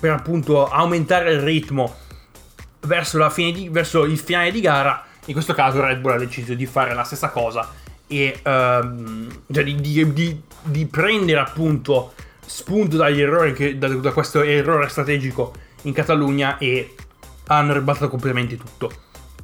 per 0.00 0.10
appunto 0.10 0.68
aumentare 0.68 1.32
il 1.32 1.40
ritmo 1.40 1.94
verso, 2.88 3.32
di, 3.36 3.68
verso, 3.70 4.04
il 4.04 4.18
finale 4.18 4.50
di 4.50 4.60
gara. 4.60 5.04
In 5.26 5.34
questo 5.34 5.54
caso 5.54 5.80
Red 5.80 6.00
Bull 6.00 6.12
ha 6.12 6.18
deciso 6.18 6.54
di 6.54 6.66
fare 6.66 6.94
la 6.94 7.04
stessa 7.04 7.28
cosa 7.28 7.70
e 8.06 8.40
um, 8.42 9.28
cioè 9.52 9.62
di, 9.62 9.74
di, 10.12 10.42
di, 10.62 10.86
prendere 10.86 11.38
appunto 11.38 12.14
spunto 12.44 12.96
dagli 12.96 13.20
errori 13.20 13.52
che, 13.52 13.76
da, 13.76 13.88
da 13.88 14.12
questo 14.12 14.42
errore 14.42 14.88
strategico 14.88 15.52
in 15.82 15.92
Catalogna 15.92 16.56
e 16.56 16.94
hanno 17.48 17.74
ribaltato 17.74 18.08
completamente 18.08 18.56
tutto. 18.56 18.90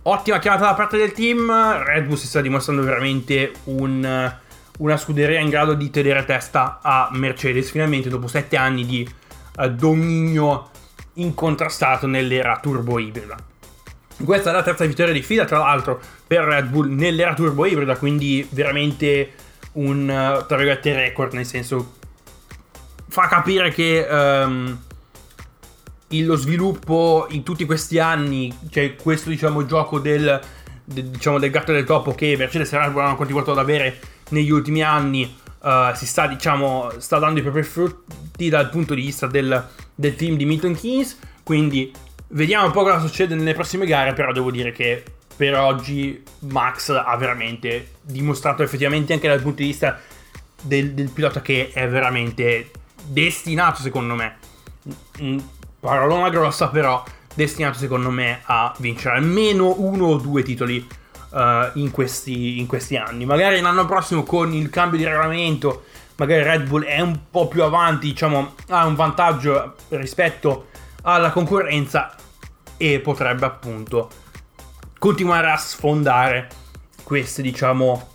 Ottima 0.07 0.39
chiamata 0.39 0.65
da 0.65 0.75
parte 0.75 0.97
del 0.97 1.13
team, 1.13 1.51
Red 1.85 2.07
Bull 2.07 2.17
si 2.17 2.27
sta 2.27 2.41
dimostrando 2.41 2.83
veramente 2.83 3.53
un, 3.65 4.35
una 4.79 4.97
scuderia 4.97 5.41
in 5.41 5.51
grado 5.51 5.75
di 5.75 5.91
tenere 5.91 6.25
testa 6.25 6.81
a 6.83 7.09
Mercedes 7.13 7.71
finalmente 7.71 8.09
dopo 8.09 8.27
7 8.27 8.57
anni 8.57 8.87
di 8.87 9.09
uh, 9.57 9.69
dominio 9.69 10.71
incontrastato 11.15 12.07
nell'era 12.07 12.59
turbo 12.61 12.99
ibrida. 12.99 13.37
Questa 14.23 14.51
è 14.51 14.53
la 14.53 14.63
terza 14.63 14.85
vittoria 14.85 15.13
di 15.13 15.23
fila, 15.23 15.45
tra 15.45 15.59
l'altro, 15.59 16.01
per 16.27 16.45
Red 16.45 16.69
Bull 16.69 16.89
nell'era 16.89 17.35
turbo 17.35 17.67
ibrida, 17.67 17.97
quindi 17.97 18.47
veramente 18.51 19.33
un, 19.73 20.03
uh, 20.03 20.47
tra 20.47 20.57
virgolette, 20.57 20.95
record, 20.95 21.33
nel 21.33 21.47
senso 21.47 21.95
fa 23.09 23.27
capire 23.29 23.71
che 23.71 24.07
um, 24.09 24.79
lo 26.09 26.37
sviluppo 26.37 27.27
in 27.31 27.43
tutti 27.43 27.65
questi 27.65 27.99
anni, 27.99 28.57
cioè 28.71 28.95
questo 28.95 29.31
diciamo 29.31 29.67
gioco 29.67 29.99
del, 29.99 30.41
del, 30.85 31.05
diciamo, 31.07 31.39
del 31.39 31.51
gatto 31.51 31.73
del 31.73 31.85
topo 31.85 32.15
che 32.15 32.37
Mercedes 32.39 32.73
e 32.73 32.79
Red 32.79 32.93
Bull 32.93 33.03
hanno 33.03 33.17
continuato 33.17 33.51
ad 33.51 33.59
avere 33.59 33.99
negli 34.31 34.51
ultimi 34.51 34.83
anni, 34.83 35.37
uh, 35.61 35.93
si 35.95 36.07
sta 36.07 36.29
diciamo, 36.29 36.93
sta 36.99 37.19
dando 37.19 37.41
i 37.41 37.43
propri 37.43 37.65
frutti 37.65 38.49
dal 38.49 38.71
punto 38.71 38.95
di 38.95 39.03
vista 39.03 39.27
del, 39.27 39.69
del 39.95 40.15
team 40.17 40.37
di 40.37 40.45
Milton 40.45 40.75
Keynes, 40.75 41.19
quindi 41.43 41.93
vediamo 42.29 42.67
un 42.67 42.73
po' 42.73 42.83
cosa 42.83 43.01
succede 43.01 43.35
nelle 43.35 43.55
prossime 43.55 43.87
gare, 43.87 44.13
però 44.13 44.33
devo 44.33 44.51
dire 44.51 44.73
che 44.73 45.03
per 45.37 45.57
oggi 45.57 46.23
Max 46.41 46.91
ha 46.91 47.17
veramente 47.17 47.93
dimostrato 48.03 48.63
effettivamente 48.63 49.13
anche 49.13 49.29
dal 49.29 49.43
punto 49.43 49.63
di 49.63 49.69
vista 49.69 50.01
del, 50.61 50.93
del 50.93 51.11
pilota 51.11 51.43
che 51.43 51.71
è 51.73 51.89
veramente 51.89 52.71
destinato 53.07 53.83
secondo 53.83 54.15
me 54.15 54.37
parolona 55.81 56.31
grossa 56.31 56.69
però 56.69 57.03
destinato 57.35 57.79
secondo 57.79 58.11
me 58.11 58.41
a 58.45 58.75
vincere 58.79 59.17
almeno 59.17 59.75
uno 59.79 60.07
o 60.07 60.17
due 60.17 60.43
titoli 60.43 60.87
uh, 61.31 61.79
in, 61.79 61.91
questi, 61.91 62.59
in, 62.59 62.67
questi, 62.67 62.97
anni. 62.97 63.25
Magari 63.25 63.61
l'anno 63.61 63.85
prossimo 63.85 64.23
con 64.23 64.53
il 64.53 64.71
cambio 64.71 64.99
di 64.99 65.05
regolamento, 65.05 65.85
magari 66.17 66.43
Red 66.43 66.69
Bull 66.69 66.85
è 66.85 67.01
un 67.01 67.19
po' 67.31 67.49
più 67.49 67.63
avanti, 67.63 68.09
diciamo, 68.09 68.55
ha 68.69 68.87
un 68.87 68.95
vantaggio 68.95 69.75
rispetto 69.89 70.69
alla 71.03 71.31
concorrenza 71.31 72.15
e 72.77 73.01
potrebbe 73.01 73.47
appunto 73.47 74.11
continuare 74.99 75.51
a 75.51 75.57
sfondare 75.57 76.49
queste, 77.03 77.43
diciamo, 77.43 78.13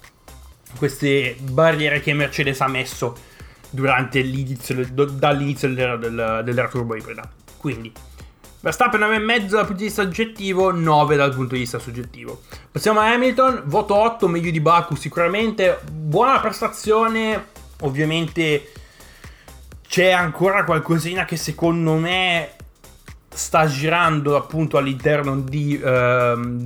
queste 0.78 1.36
barriere 1.40 2.02
che 2.02 2.14
Mercedes 2.14 2.62
ha 2.62 2.68
messo 2.68 3.16
dall'inizio 3.70 4.76
dell'era, 5.74 6.42
dell'era 6.42 6.68
turbo 6.68 6.96
ibrida. 6.96 7.30
Quindi 7.58 7.92
Verstappen 8.62 9.00
9,5 9.00 9.48
dal 9.48 9.66
punto 9.66 9.74
di 9.74 9.84
vista 9.84 10.02
oggettivo, 10.02 10.72
9 10.72 11.16
dal 11.16 11.34
punto 11.34 11.54
di 11.54 11.62
vista 11.62 11.80
soggettivo. 11.80 12.42
Passiamo 12.72 13.00
a 13.00 13.12
Hamilton, 13.12 13.64
voto 13.66 13.96
8, 13.96 14.28
meglio 14.28 14.52
di 14.52 14.60
Baku 14.60 14.96
sicuramente, 14.96 15.80
buona 15.90 16.40
prestazione, 16.40 17.58
ovviamente 17.82 18.72
c'è 19.88 20.12
ancora 20.12 20.64
qualcosina 20.64 21.26
che 21.26 21.36
secondo 21.36 21.96
me 21.96 22.52
sta 23.30 23.68
girando 23.68 24.36
appunto 24.36 24.78
all'interno 24.78 25.40
di 25.40 25.80
ehm, 25.82 26.66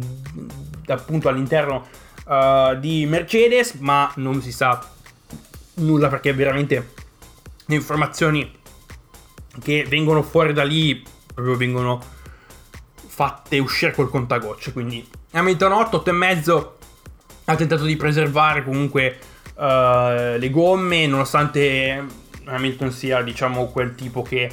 appunto 0.87 1.29
all'interno 1.29 1.87
uh, 2.25 2.77
di 2.77 3.05
Mercedes, 3.05 3.73
ma 3.73 4.11
non 4.15 4.41
si 4.41 4.51
sa 4.51 4.91
nulla 5.75 6.07
perché 6.09 6.33
veramente 6.33 6.91
le 7.65 7.75
informazioni 7.75 8.51
che 9.61 9.85
vengono 9.87 10.23
fuori 10.23 10.53
da 10.53 10.63
lì, 10.63 11.03
proprio 11.33 11.55
vengono 11.55 12.01
fatte 12.93 13.59
uscire 13.59 13.93
col 13.93 14.09
contagocce. 14.09 14.73
Quindi 14.73 15.07
Hamilton 15.31 15.71
8, 15.71 15.97
8 15.97 16.09
e 16.09 16.13
mezzo 16.13 16.77
ha 17.45 17.55
tentato 17.55 17.83
di 17.83 17.95
preservare 17.95 18.63
comunque 18.63 19.19
uh, 19.55 20.37
le 20.37 20.49
gomme, 20.49 21.07
nonostante 21.07 22.03
Hamilton 22.45 22.91
sia 22.91 23.21
diciamo 23.21 23.67
quel 23.67 23.95
tipo 23.95 24.21
che 24.21 24.51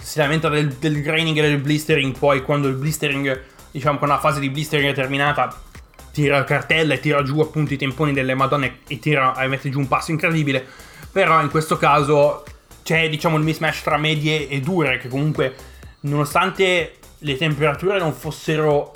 si 0.00 0.18
lamenta 0.18 0.48
del, 0.48 0.68
del 0.74 1.02
graining 1.02 1.38
e 1.38 1.42
del 1.42 1.58
blistering, 1.58 2.16
poi 2.16 2.42
quando 2.42 2.68
il 2.68 2.74
blistering, 2.74 3.42
diciamo 3.70 3.98
quando 3.98 4.16
la 4.16 4.20
fase 4.20 4.40
di 4.40 4.50
blistering 4.50 4.90
è 4.90 4.94
terminata, 4.94 5.54
tira 6.12 6.38
la 6.38 6.44
cartella 6.44 6.94
e 6.94 7.00
tira 7.00 7.22
giù 7.22 7.40
appunto 7.40 7.74
i 7.74 7.76
temponi 7.76 8.12
delle 8.12 8.34
madonne 8.34 8.78
e 8.86 8.98
tira 8.98 9.36
e 9.40 9.46
mette 9.46 9.70
giù 9.70 9.78
un 9.78 9.88
passo 9.88 10.10
incredibile. 10.10 10.64
Però 11.12 11.40
in 11.40 11.50
questo 11.50 11.76
caso 11.76 12.44
c'è 12.82 13.08
diciamo 13.08 13.36
il 13.36 13.42
mismatch 13.42 13.82
tra 13.82 13.96
medie 13.96 14.48
e 14.48 14.60
dure 14.60 14.98
che 14.98 15.08
comunque 15.08 15.54
nonostante 16.00 16.94
le 17.18 17.36
temperature 17.36 17.98
non 17.98 18.12
fossero 18.12 18.92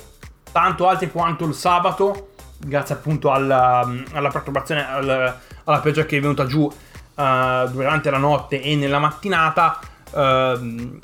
tanto 0.51 0.89
alte 0.89 1.11
quanto 1.11 1.45
il 1.45 1.55
sabato 1.55 2.34
grazie 2.65 2.95
appunto 2.95 3.31
alla, 3.31 3.87
alla 4.13 4.29
perturbazione 4.31 4.89
alla, 4.89 5.41
alla 5.65 5.81
pioggia 5.81 6.05
che 6.05 6.17
è 6.17 6.21
venuta 6.21 6.47
giù 6.47 6.63
uh, 6.63 7.69
durante 7.71 8.11
la 8.11 8.19
notte 8.19 8.61
e 8.61 8.75
nella 8.77 8.99
mattinata 8.99 9.79
uh, 10.11 11.01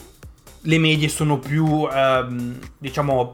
le 0.62 0.78
medie 0.78 1.08
sono 1.08 1.38
più 1.38 1.64
uh, 1.64 2.58
diciamo 2.78 3.32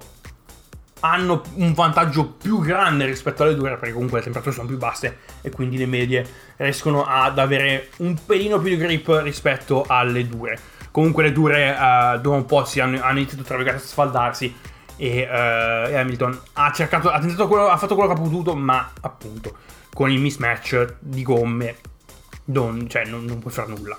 hanno 1.00 1.42
un 1.54 1.72
vantaggio 1.72 2.26
più 2.26 2.60
grande 2.60 3.04
rispetto 3.04 3.42
alle 3.42 3.54
dure 3.54 3.76
perché 3.76 3.92
comunque 3.92 4.18
le 4.18 4.24
temperature 4.24 4.54
sono 4.54 4.66
più 4.66 4.78
basse 4.78 5.18
e 5.42 5.50
quindi 5.50 5.76
le 5.76 5.86
medie 5.86 6.26
riescono 6.56 7.04
ad 7.04 7.38
avere 7.38 7.90
un 7.98 8.16
pelino 8.24 8.58
più 8.58 8.70
di 8.70 8.76
grip 8.76 9.20
rispetto 9.22 9.84
alle 9.86 10.26
dure. 10.26 10.58
Comunque 10.90 11.24
le 11.24 11.32
dure 11.32 11.70
uh, 11.70 12.18
dopo 12.18 12.36
un 12.36 12.46
po' 12.46 12.64
si 12.64 12.80
hanno, 12.80 13.00
hanno 13.02 13.18
iniziato 13.18 13.44
tra 13.44 13.56
virgolette 13.56 13.84
a 13.84 13.86
sfaldarsi 13.86 14.54
e, 14.96 15.28
uh, 15.28 15.94
Hamilton 15.94 16.40
ha 16.54 16.72
cercato, 16.72 17.10
ha, 17.10 17.20
quello, 17.20 17.68
ha 17.68 17.76
fatto 17.76 17.94
quello 17.94 18.12
che 18.12 18.18
ha 18.18 18.22
potuto 18.22 18.54
ma 18.54 18.92
appunto 19.00 19.56
con 19.92 20.10
il 20.10 20.20
mismatch 20.20 20.96
di 20.98 21.22
gomme 21.22 21.76
non, 22.46 22.88
cioè, 22.88 23.04
non, 23.04 23.24
non 23.24 23.38
puoi 23.38 23.52
fare 23.52 23.68
nulla. 23.68 23.96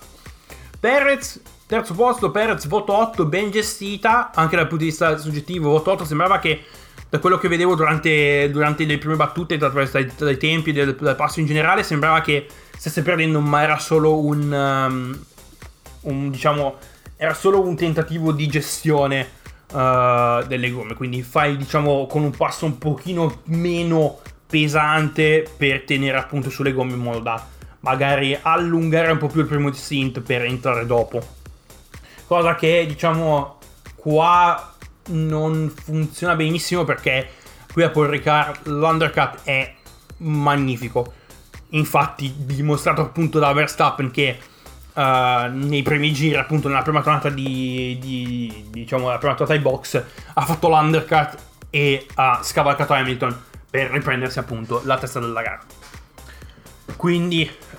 Perez 0.79 1.41
Terzo 1.67 1.93
posto, 1.95 2.31
Perez, 2.31 2.65
voto 2.65 2.93
8, 2.93 3.25
ben 3.25 3.51
gestita, 3.51 4.31
anche 4.33 4.55
dal 4.55 4.69
punto 4.69 4.85
di 4.85 4.89
vista 4.89 5.17
soggettivo, 5.17 5.69
voto 5.69 5.91
8, 5.91 6.05
sembrava 6.05 6.39
che 6.39 6.63
da 7.09 7.19
quello 7.19 7.37
che 7.37 7.49
vedevo 7.49 7.75
durante, 7.75 8.49
durante 8.49 8.85
le 8.85 8.97
prime 8.97 9.17
battute, 9.17 9.57
dai, 9.57 10.11
dai 10.17 10.37
tempi 10.37 10.71
del, 10.71 10.95
del, 10.95 11.15
passo 11.17 11.41
in 11.41 11.45
generale, 11.45 11.83
sembrava 11.83 12.21
che 12.21 12.47
stesse 12.73 13.01
perdendo, 13.01 13.41
ma 13.41 13.63
era 13.63 13.79
solo 13.79 14.17
un, 14.17 14.49
um, 14.49 15.25
un 16.03 16.31
diciamo, 16.31 16.77
era 17.17 17.33
solo 17.33 17.59
un 17.59 17.75
tentativo 17.75 18.31
di 18.31 18.47
gestione 18.47 19.31
uh, 19.71 20.45
delle 20.47 20.71
gomme. 20.71 20.93
Quindi 20.93 21.21
fai, 21.21 21.57
diciamo, 21.57 22.05
con 22.07 22.23
un 22.23 22.31
passo 22.31 22.65
un 22.65 22.77
pochino 22.77 23.41
meno 23.45 24.19
pesante 24.47 25.47
per 25.57 25.83
tenere 25.83 26.17
appunto 26.17 26.49
sulle 26.49 26.71
gomme 26.71 26.93
in 26.93 26.99
modo 26.99 27.19
da 27.19 27.45
magari 27.81 28.37
allungare 28.41 29.11
un 29.11 29.17
po' 29.17 29.27
più 29.27 29.41
il 29.41 29.47
primo 29.47 29.71
stint 29.71 30.21
per 30.21 30.43
entrare 30.43 30.85
dopo. 30.85 31.21
Cosa 32.25 32.55
che, 32.55 32.85
diciamo, 32.87 33.57
qua 33.95 34.75
non 35.09 35.71
funziona 35.73 36.35
benissimo 36.35 36.83
perché 36.83 37.29
qui 37.71 37.83
a 37.83 37.89
Paul 37.89 38.07
Ricard 38.07 38.67
l'undercut 38.67 39.39
è 39.43 39.73
magnifico. 40.17 41.13
Infatti, 41.69 42.33
dimostrato 42.37 43.01
appunto 43.01 43.39
da 43.39 43.53
Verstappen 43.53 44.11
che 44.11 44.37
uh, 44.97 45.49
nei 45.51 45.83
primi 45.83 46.11
giri, 46.11 46.35
appunto 46.35 46.67
nella 46.67 46.81
prima 46.81 47.01
tornata 47.01 47.29
di, 47.29 47.97
di 48.01 48.65
diciamo, 48.69 49.09
la 49.09 49.17
prima 49.17 49.35
tornata 49.35 49.57
di 49.57 49.63
box, 49.63 50.03
ha 50.33 50.41
fatto 50.41 50.67
l'undercut 50.67 51.37
e 51.69 52.07
ha 52.15 52.39
scavalcato 52.41 52.93
Hamilton 52.93 53.43
per 53.69 53.91
riprendersi 53.91 54.39
appunto 54.39 54.81
la 54.85 54.97
testa 54.97 55.19
della 55.19 55.41
gara. 55.41 55.61
Quindi 56.95 57.49
uh, 57.73 57.77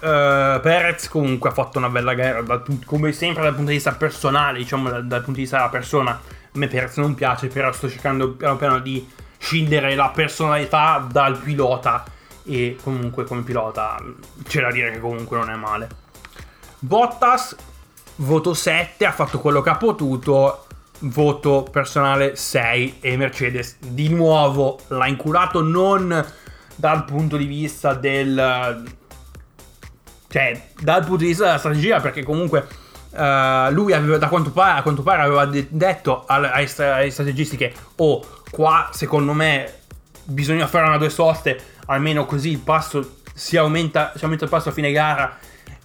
Perez 0.61 1.09
comunque 1.09 1.51
ha 1.51 1.53
fatto 1.53 1.79
una 1.79 1.89
bella 1.89 2.15
gara, 2.15 2.43
dal, 2.43 2.63
come 2.85 3.13
sempre 3.13 3.43
dal 3.43 3.55
punto 3.55 3.71
di 3.71 3.77
vista 3.77 3.93
personale, 3.93 4.59
diciamo 4.59 4.89
dal, 4.89 5.07
dal, 5.07 5.19
punto 5.23 5.37
di 5.37 5.41
vista 5.41 5.57
della 5.57 5.71
persona. 5.71 6.13
A 6.13 6.59
me 6.59 6.69
Perez 6.69 6.97
non 6.99 7.15
piace, 7.15 7.49
però 7.49 7.73
sto 7.73 7.89
cercando 7.89 8.33
piano 8.33 8.57
piano 8.57 8.79
di 8.79 9.07
scindere 9.39 9.95
la 9.95 10.11
personalità 10.11 11.05
dal 11.11 11.39
pilota 11.39 12.05
e 12.45 12.77
comunque 12.83 13.25
come 13.25 13.43
pilota 13.43 14.03
c'è 14.45 14.61
da 14.61 14.71
dire 14.71 14.93
che 14.93 15.01
comunque 15.01 15.37
non 15.37 15.51
è 15.51 15.57
male. 15.57 16.07
Bottas, 16.81 17.57
voto 18.17 18.55
7, 18.55 19.05
ha 19.05 19.11
fatto 19.11 19.41
quello 19.41 19.61
che 19.63 19.71
ha 19.71 19.77
potuto, 19.77 20.67
voto 21.01 21.67
personale 21.69 22.37
6 22.37 22.99
e 23.01 23.17
Mercedes 23.17 23.79
di 23.81 24.09
nuovo 24.09 24.79
l'ha 24.89 25.09
inculato 25.09 25.61
non 25.61 26.25
dal 26.77 27.05
punto 27.05 27.37
di 27.37 27.47
vista 27.47 27.95
del 27.95 28.85
cioè 30.29 30.71
dal 30.81 31.03
punto 31.03 31.19
di 31.19 31.27
vista 31.27 31.45
della 31.45 31.59
strategia 31.59 32.01
perché 32.01 32.23
comunque 32.23 32.67
uh, 33.11 33.73
lui 33.73 33.93
aveva 33.93 34.19
da 34.19 34.29
quanto 34.29 34.51
pare, 34.51 34.79
a 34.79 34.83
quanto 34.83 35.03
pare 35.03 35.23
aveva 35.23 35.47
de- 35.47 35.69
detto 35.71 36.25
ai, 36.27 36.69
ai 36.77 37.11
strategisti 37.11 37.57
che 37.57 37.73
oh 37.97 38.43
qua 38.51 38.91
secondo 38.93 39.33
me 39.33 39.81
bisogna 40.25 40.67
fare 40.67 40.87
una 40.87 40.99
due 40.99 41.11
soste 41.11 41.61
almeno 41.87 42.27
così 42.27 42.51
il 42.51 42.59
passo 42.59 43.17
si 43.35 43.57
aumenta, 43.57 44.13
si 44.17 44.25
aumenta 44.25 44.45
il 44.45 44.51
passo 44.51 44.69
a 44.69 44.73
fine 44.73 44.93
gara 44.93 45.39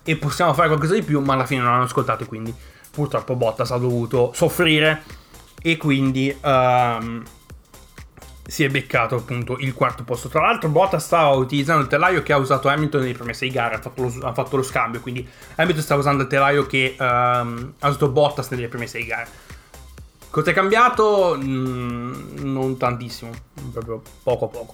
e 0.03 0.15
possiamo 0.17 0.53
fare 0.53 0.67
qualcosa 0.67 0.93
di 0.93 1.03
più 1.03 1.22
ma 1.22 1.33
alla 1.33 1.45
fine 1.45 1.62
non 1.62 1.74
hanno 1.74 1.83
ascoltato 1.83 2.25
quindi 2.25 2.53
purtroppo 2.91 3.36
Bottas 3.36 3.72
ha 3.72 3.77
dovuto 3.77 4.31
soffrire 4.36 5.03
e 5.62 5.77
quindi 5.77 6.36
um, 6.43 7.24
si 8.45 8.63
è 8.63 8.69
beccato 8.69 9.15
appunto 9.15 9.57
il 9.60 9.74
quarto 9.74 10.03
posto. 10.03 10.27
Tra 10.27 10.41
l'altro 10.41 10.69
Bottas 10.69 11.03
stava 11.03 11.29
utilizzando 11.29 11.83
il 11.83 11.88
telaio 11.88 12.22
che 12.22 12.33
ha 12.33 12.38
usato 12.38 12.67
Hamilton 12.67 13.01
nelle 13.01 13.13
prime 13.13 13.33
sei 13.33 13.50
gare, 13.50 13.75
ha 13.75 13.79
fatto 13.79 14.01
lo, 14.01 14.27
ha 14.27 14.33
fatto 14.33 14.57
lo 14.57 14.63
scambio, 14.63 15.00
quindi 15.00 15.27
Hamilton 15.55 15.83
stava 15.83 16.01
usando 16.01 16.24
il 16.24 16.29
telaio 16.29 16.65
che 16.65 16.95
um, 17.00 17.74
ha 17.79 17.88
usato 17.88 18.10
Bottas 18.10 18.50
nelle 18.50 18.67
prime 18.67 18.88
sei 18.88 19.05
gare. 19.05 19.29
Cosa 20.29 20.51
è 20.51 20.53
cambiato? 20.53 21.38
Mm, 21.41 22.38
non 22.39 22.77
tantissimo, 22.77 23.31
proprio 23.72 24.01
poco 24.24 24.45
a 24.45 24.48
poco. 24.48 24.74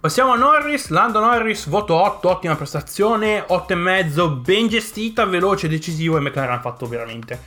Passiamo 0.00 0.32
a 0.32 0.36
Norris, 0.36 0.90
Lando 0.90 1.18
Norris, 1.18 1.66
voto 1.66 1.94
8, 1.94 2.28
ottima 2.28 2.54
prestazione, 2.54 3.44
8,5, 3.48 4.40
ben 4.40 4.68
gestita, 4.68 5.24
veloce, 5.24 5.66
decisivo 5.66 6.16
e 6.16 6.20
McLaren 6.20 6.54
ha 6.54 6.60
fatto 6.60 6.86
veramente 6.86 7.42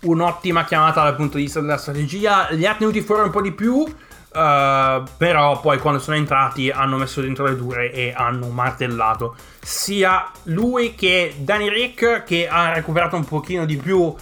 un'ottima 0.00 0.66
chiamata 0.66 1.02
dal 1.02 1.16
punto 1.16 1.38
di 1.38 1.44
vista 1.44 1.60
della 1.60 1.78
strategia, 1.78 2.48
li 2.50 2.66
ha 2.66 2.74
tenuti 2.74 3.00
fuori 3.00 3.22
un 3.22 3.30
po' 3.30 3.40
di 3.40 3.52
più, 3.52 3.76
uh, 3.76 5.04
però 5.16 5.58
poi 5.62 5.78
quando 5.78 5.98
sono 5.98 6.18
entrati 6.18 6.68
hanno 6.68 6.98
messo 6.98 7.22
dentro 7.22 7.46
le 7.46 7.56
dure 7.56 7.90
e 7.90 8.12
hanno 8.14 8.48
martellato 8.48 9.34
sia 9.58 10.30
lui 10.44 10.94
che 10.94 11.36
Danny 11.38 11.70
Rick 11.70 12.24
che 12.24 12.46
ha 12.46 12.74
recuperato 12.74 13.16
un 13.16 13.24
pochino 13.24 13.64
di 13.64 13.78
più 13.78 14.00
uh, 14.00 14.14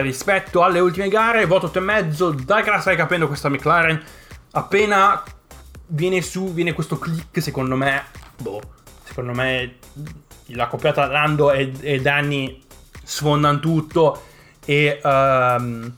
rispetto 0.00 0.62
alle 0.62 0.80
ultime 0.80 1.08
gare, 1.08 1.44
voto 1.44 1.66
8,5, 1.66 2.32
da 2.44 2.62
che 2.62 2.80
stai 2.80 2.96
capendo 2.96 3.26
questa 3.26 3.50
McLaren, 3.50 4.02
appena 4.52 5.22
viene 5.86 6.22
su, 6.22 6.52
viene 6.52 6.72
questo 6.72 6.98
click, 6.98 7.40
secondo 7.42 7.76
me, 7.76 8.04
boh, 8.36 8.60
secondo 9.04 9.32
me 9.32 9.76
la 10.46 10.66
coppiata 10.66 11.06
Lando 11.06 11.52
e, 11.52 11.72
e 11.80 12.00
Danny 12.00 12.62
sfondano 13.02 13.60
tutto 13.60 14.22
e 14.64 15.00
um, 15.02 15.92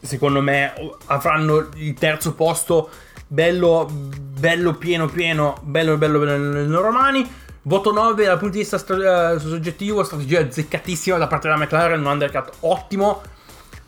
secondo 0.00 0.40
me 0.40 0.72
avranno 1.06 1.68
il 1.74 1.94
terzo 1.94 2.34
posto 2.34 2.90
bello, 3.26 3.88
bello 3.90 4.74
pieno 4.74 5.06
pieno, 5.06 5.58
bello 5.62 5.96
bello 5.96 6.18
bello 6.18 6.36
nelle 6.36 6.66
loro 6.66 6.90
mani. 6.90 7.46
Voto 7.62 7.92
9 7.92 8.24
dal 8.24 8.38
punto 8.38 8.54
di 8.54 8.60
vista 8.60 8.78
stra- 8.78 9.32
uh, 9.32 9.38
soggettivo, 9.38 10.02
strategia 10.02 10.40
azzeccatissima 10.40 11.18
da 11.18 11.26
parte 11.26 11.48
della 11.48 11.60
McLaren, 11.60 12.00
un 12.00 12.06
undercut 12.06 12.50
ottimo. 12.60 13.20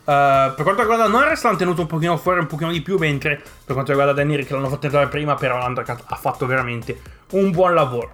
Uh, 0.03 0.55
per 0.55 0.63
quanto 0.63 0.81
riguarda 0.81 1.07
Norris 1.07 1.43
l'hanno 1.43 1.57
tenuto 1.57 1.81
un 1.81 1.87
pochino 1.87 2.17
fuori 2.17 2.39
un 2.39 2.47
pochino 2.47 2.71
di 2.71 2.81
più, 2.81 2.97
mentre 2.97 3.35
per 3.35 3.73
quanto 3.75 3.91
riguarda 3.91 4.13
Danny 4.13 4.43
che 4.43 4.53
l'hanno 4.53 4.69
fatto 4.69 4.87
entrare 4.87 5.07
prima, 5.07 5.35
però 5.35 5.59
l'Undercut 5.59 6.03
ha 6.07 6.15
fatto 6.15 6.45
veramente 6.45 6.99
un 7.31 7.51
buon 7.51 7.73
lavoro. 7.73 8.13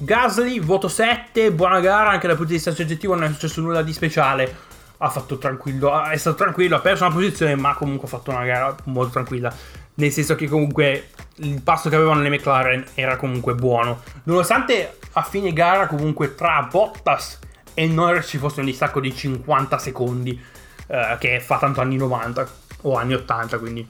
Gasly, 0.00 0.60
voto 0.60 0.86
7, 0.86 1.50
buona 1.50 1.80
gara, 1.80 2.10
anche 2.10 2.28
dal 2.28 2.36
punto 2.36 2.52
di 2.52 2.56
vista 2.56 2.72
soggettivo 2.72 3.14
non 3.14 3.24
è 3.24 3.28
successo 3.32 3.60
nulla 3.60 3.82
di 3.82 3.92
speciale. 3.92 4.66
Ha 4.98 5.08
fatto 5.10 5.38
tranquillo, 5.38 6.04
è 6.04 6.16
stato 6.16 6.36
tranquillo, 6.36 6.76
ha 6.76 6.80
perso 6.80 7.04
una 7.04 7.14
posizione, 7.14 7.56
ma 7.56 7.74
comunque 7.74 8.06
ha 8.06 8.10
fatto 8.10 8.30
una 8.30 8.44
gara 8.44 8.76
molto 8.84 9.12
tranquilla. 9.12 9.52
Nel 9.94 10.12
senso 10.12 10.36
che 10.36 10.46
comunque 10.46 11.08
il 11.36 11.60
passo 11.62 11.88
che 11.88 11.96
avevano 11.96 12.20
le 12.20 12.28
McLaren 12.28 12.84
era 12.94 13.16
comunque 13.16 13.54
buono. 13.54 14.02
Nonostante 14.24 14.98
a 15.14 15.22
fine 15.22 15.52
gara 15.52 15.88
comunque 15.88 16.36
tra 16.36 16.68
Bottas 16.70 17.40
e 17.74 17.86
Norris 17.86 18.28
ci 18.28 18.38
fosse 18.38 18.60
un 18.60 18.66
distacco 18.66 19.00
di 19.00 19.14
50 19.14 19.78
secondi 19.78 20.40
eh, 20.88 21.16
che 21.20 21.40
fa 21.40 21.58
tanto 21.58 21.80
anni 21.80 21.96
90 21.96 22.48
o 22.82 22.96
anni 22.96 23.14
80, 23.14 23.58
quindi 23.58 23.86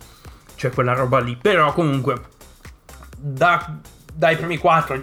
c'è 0.57 0.71
quella 0.71 0.93
roba 0.93 1.21
lì. 1.21 1.37
Però 1.37 1.73
comunque 1.73 2.21
da, 3.17 3.79
dai 4.13 4.37
primi 4.37 4.59
4 4.59 5.01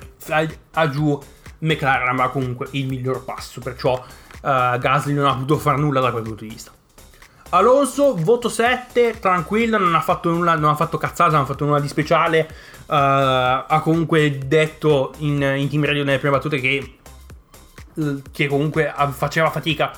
a 0.73 0.89
giù 0.89 1.19
McLaren 1.59 2.09
aveva 2.09 2.29
comunque 2.29 2.67
il 2.71 2.85
miglior 2.85 3.23
passo, 3.23 3.61
perciò 3.61 3.93
uh, 3.93 4.77
Gasly 4.77 5.13
non 5.13 5.25
ha 5.25 5.33
potuto 5.33 5.57
fare 5.57 5.77
nulla 5.77 6.01
da 6.01 6.11
quel 6.11 6.23
punto 6.23 6.43
di 6.43 6.49
vista. 6.49 6.71
Alonso, 7.49 8.15
voto 8.15 8.49
7, 8.49 9.19
tranquillo, 9.19 9.77
non 9.77 9.95
ha 9.95 10.01
fatto 10.01 10.29
nulla, 10.29 10.55
non 10.55 10.71
ha 10.71 10.75
fatto 10.75 10.97
cazzata, 10.97 11.31
non 11.31 11.41
ha 11.41 11.45
fatto 11.45 11.63
nulla 11.63 11.79
di 11.79 11.87
speciale. 11.87 12.49
Uh, 12.87 12.93
ha 13.67 13.79
comunque 13.81 14.37
detto 14.45 15.13
in, 15.19 15.41
in 15.41 15.69
Team 15.69 15.85
Radio 15.85 16.03
nelle 16.03 16.19
prime 16.19 16.35
battute 16.35 16.59
che, 16.59 16.97
che 18.31 18.47
comunque 18.47 18.93
faceva 19.11 19.49
fatica 19.49 19.91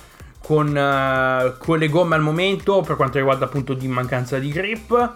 con, 0.48 0.68
uh, 0.68 1.58
con 1.58 1.78
le 1.78 1.90
gomme 1.90 2.16
al 2.16 2.22
momento 2.22 2.80
per 2.80 2.96
quanto 2.96 3.18
riguarda 3.18 3.44
appunto 3.44 3.74
di 3.74 3.86
mancanza 3.90 4.40
di 4.40 4.50
grip. 4.50 5.16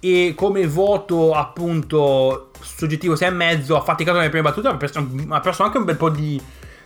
E 0.00 0.32
come 0.36 0.66
voto 0.66 1.32
appunto 1.32 2.50
soggettivo 2.60 3.14
6,5 3.14 3.72
ha 3.72 3.80
faticato 3.82 4.18
nelle 4.18 4.30
prime 4.30 4.48
battute 4.48 4.66
ha 4.66 4.76
perso, 4.76 5.08
ha 5.28 5.38
perso 5.38 5.62
anche 5.62 5.78
un 5.78 5.84
bel 5.84 5.96
po' 5.96 6.08
di, 6.08 6.42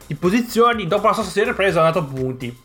di, 0.07 0.15
posizioni. 0.17 0.87
Dopo 0.87 1.07
la 1.07 1.15
sua 1.15 1.23
si 1.23 1.41
è 1.41 1.45
ripresa 1.47 1.81
è 1.81 1.87
andato 1.87 2.01
a 2.01 2.03
punti. 2.03 2.61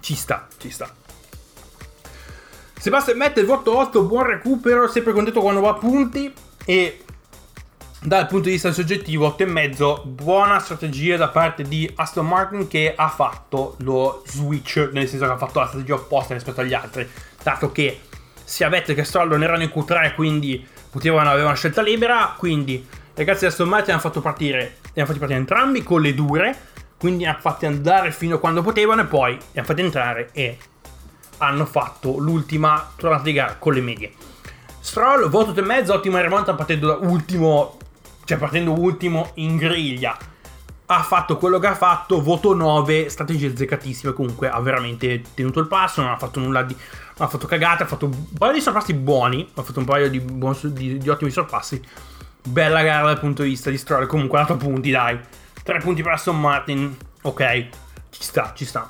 Ci 0.00 0.14
sta 0.14 0.48
ci 0.56 0.70
sta. 0.70 0.90
Sebastian 2.78 3.18
mette 3.18 3.40
il 3.40 3.46
voto 3.46 3.76
8 3.76 4.02
buon 4.04 4.24
recupero 4.24 4.88
sempre 4.88 5.12
contento 5.12 5.42
quando 5.42 5.60
va 5.60 5.70
a 5.70 5.74
punti. 5.74 6.32
E 6.64 7.04
dal 8.02 8.26
punto 8.26 8.46
di 8.46 8.52
vista 8.52 8.72
soggettivo 8.72 9.36
8,5 9.38 10.06
buona 10.06 10.58
strategia 10.58 11.18
da 11.18 11.28
parte 11.28 11.64
di 11.64 11.90
Aston 11.96 12.26
Martin 12.26 12.66
che 12.66 12.94
ha 12.96 13.08
fatto 13.08 13.76
lo 13.80 14.22
switch 14.26 14.88
nel 14.92 15.06
senso 15.06 15.26
che 15.26 15.32
ha 15.32 15.36
fatto 15.36 15.60
la 15.60 15.66
strategia 15.66 15.94
opposta 15.94 16.32
rispetto 16.32 16.62
agli 16.62 16.72
altri 16.72 17.06
dato 17.42 17.70
che 17.72 18.00
sia 18.42 18.70
Vettel 18.70 18.94
che 18.94 19.04
Stroll 19.04 19.28
non 19.28 19.42
erano 19.42 19.64
in 19.64 19.70
Q3 19.74 20.14
quindi 20.14 20.66
potevano 20.90 21.28
avere 21.28 21.44
una 21.44 21.54
scelta 21.54 21.82
libera 21.82 22.34
quindi 22.38 22.86
ragazzi 23.14 23.44
Aston 23.44 23.68
Martin 23.68 23.92
hanno 23.92 24.00
fatto 24.00 24.22
partire 24.22 24.76
li 24.82 25.00
hanno 25.00 25.06
fatti 25.06 25.18
partire 25.18 25.38
entrambi 25.38 25.82
con 25.82 26.00
le 26.00 26.14
dure 26.14 26.56
quindi 26.98 27.24
li 27.24 27.26
hanno 27.26 27.38
fatti 27.38 27.66
andare 27.66 28.12
fino 28.12 28.36
a 28.36 28.38
quando 28.38 28.62
potevano 28.62 29.02
e 29.02 29.06
poi 29.06 29.32
li 29.32 29.58
hanno 29.58 29.66
fatti 29.66 29.80
entrare 29.82 30.30
e 30.32 30.56
hanno 31.36 31.66
fatto 31.66 32.16
l'ultima 32.16 32.92
tornata 32.96 33.22
di 33.22 33.32
gara 33.32 33.56
con 33.58 33.72
le 33.72 33.80
medie. 33.80 34.12
Stroll, 34.80 35.28
voto 35.28 35.52
8,5, 35.52 35.90
ottima 35.90 36.20
rimonta 36.20 36.54
partendo 36.54 36.86
da 36.86 37.08
ultimo 37.08 37.78
cioè 38.30 38.38
partendo 38.38 38.78
ultimo 38.78 39.32
in 39.34 39.56
griglia, 39.56 40.16
ha 40.86 41.02
fatto 41.02 41.36
quello 41.36 41.58
che 41.58 41.66
ha 41.66 41.74
fatto, 41.74 42.22
voto 42.22 42.54
9, 42.54 43.08
strategie 43.08 43.48
azzeccatissime, 43.48 44.12
comunque 44.12 44.48
ha 44.48 44.60
veramente 44.60 45.20
tenuto 45.34 45.58
il 45.58 45.66
passo, 45.66 46.00
non 46.00 46.12
ha 46.12 46.16
fatto 46.16 46.38
nulla 46.38 46.62
di... 46.62 46.72
non 46.72 47.26
ha 47.26 47.28
fatto 47.28 47.48
cagate, 47.48 47.82
ha 47.82 47.86
fatto 47.86 48.06
un 48.06 48.32
paio 48.38 48.52
di 48.52 48.60
sorpassi 48.60 48.94
buoni, 48.94 49.48
ha 49.54 49.62
fatto 49.62 49.80
un 49.80 49.84
paio 49.84 50.08
di, 50.08 50.20
buon, 50.20 50.56
di, 50.62 50.98
di 50.98 51.08
ottimi 51.08 51.32
sorpassi, 51.32 51.82
bella 52.44 52.84
gara 52.84 53.06
dal 53.06 53.18
punto 53.18 53.42
di 53.42 53.48
vista 53.48 53.68
di 53.68 53.76
Stroll, 53.76 54.06
comunque 54.06 54.38
4 54.38 54.56
punti 54.56 54.90
dai, 54.92 55.18
3 55.64 55.78
punti 55.80 56.02
per 56.02 56.12
Aston 56.12 56.38
Martin, 56.38 56.96
ok, 57.22 57.66
ci 58.10 58.22
sta, 58.22 58.52
ci 58.54 58.64
sta. 58.64 58.88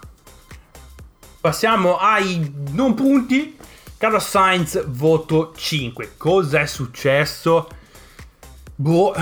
Passiamo 1.40 1.96
ai 1.96 2.53
non 2.72 2.92
punti, 2.92 3.57
Carlos 3.96 4.29
Sainz, 4.29 4.85
voto 4.87 5.55
5, 5.57 6.12
cosa 6.18 6.61
è 6.61 6.66
successo? 6.66 7.68
Boh, 8.81 9.12
uh, 9.14 9.21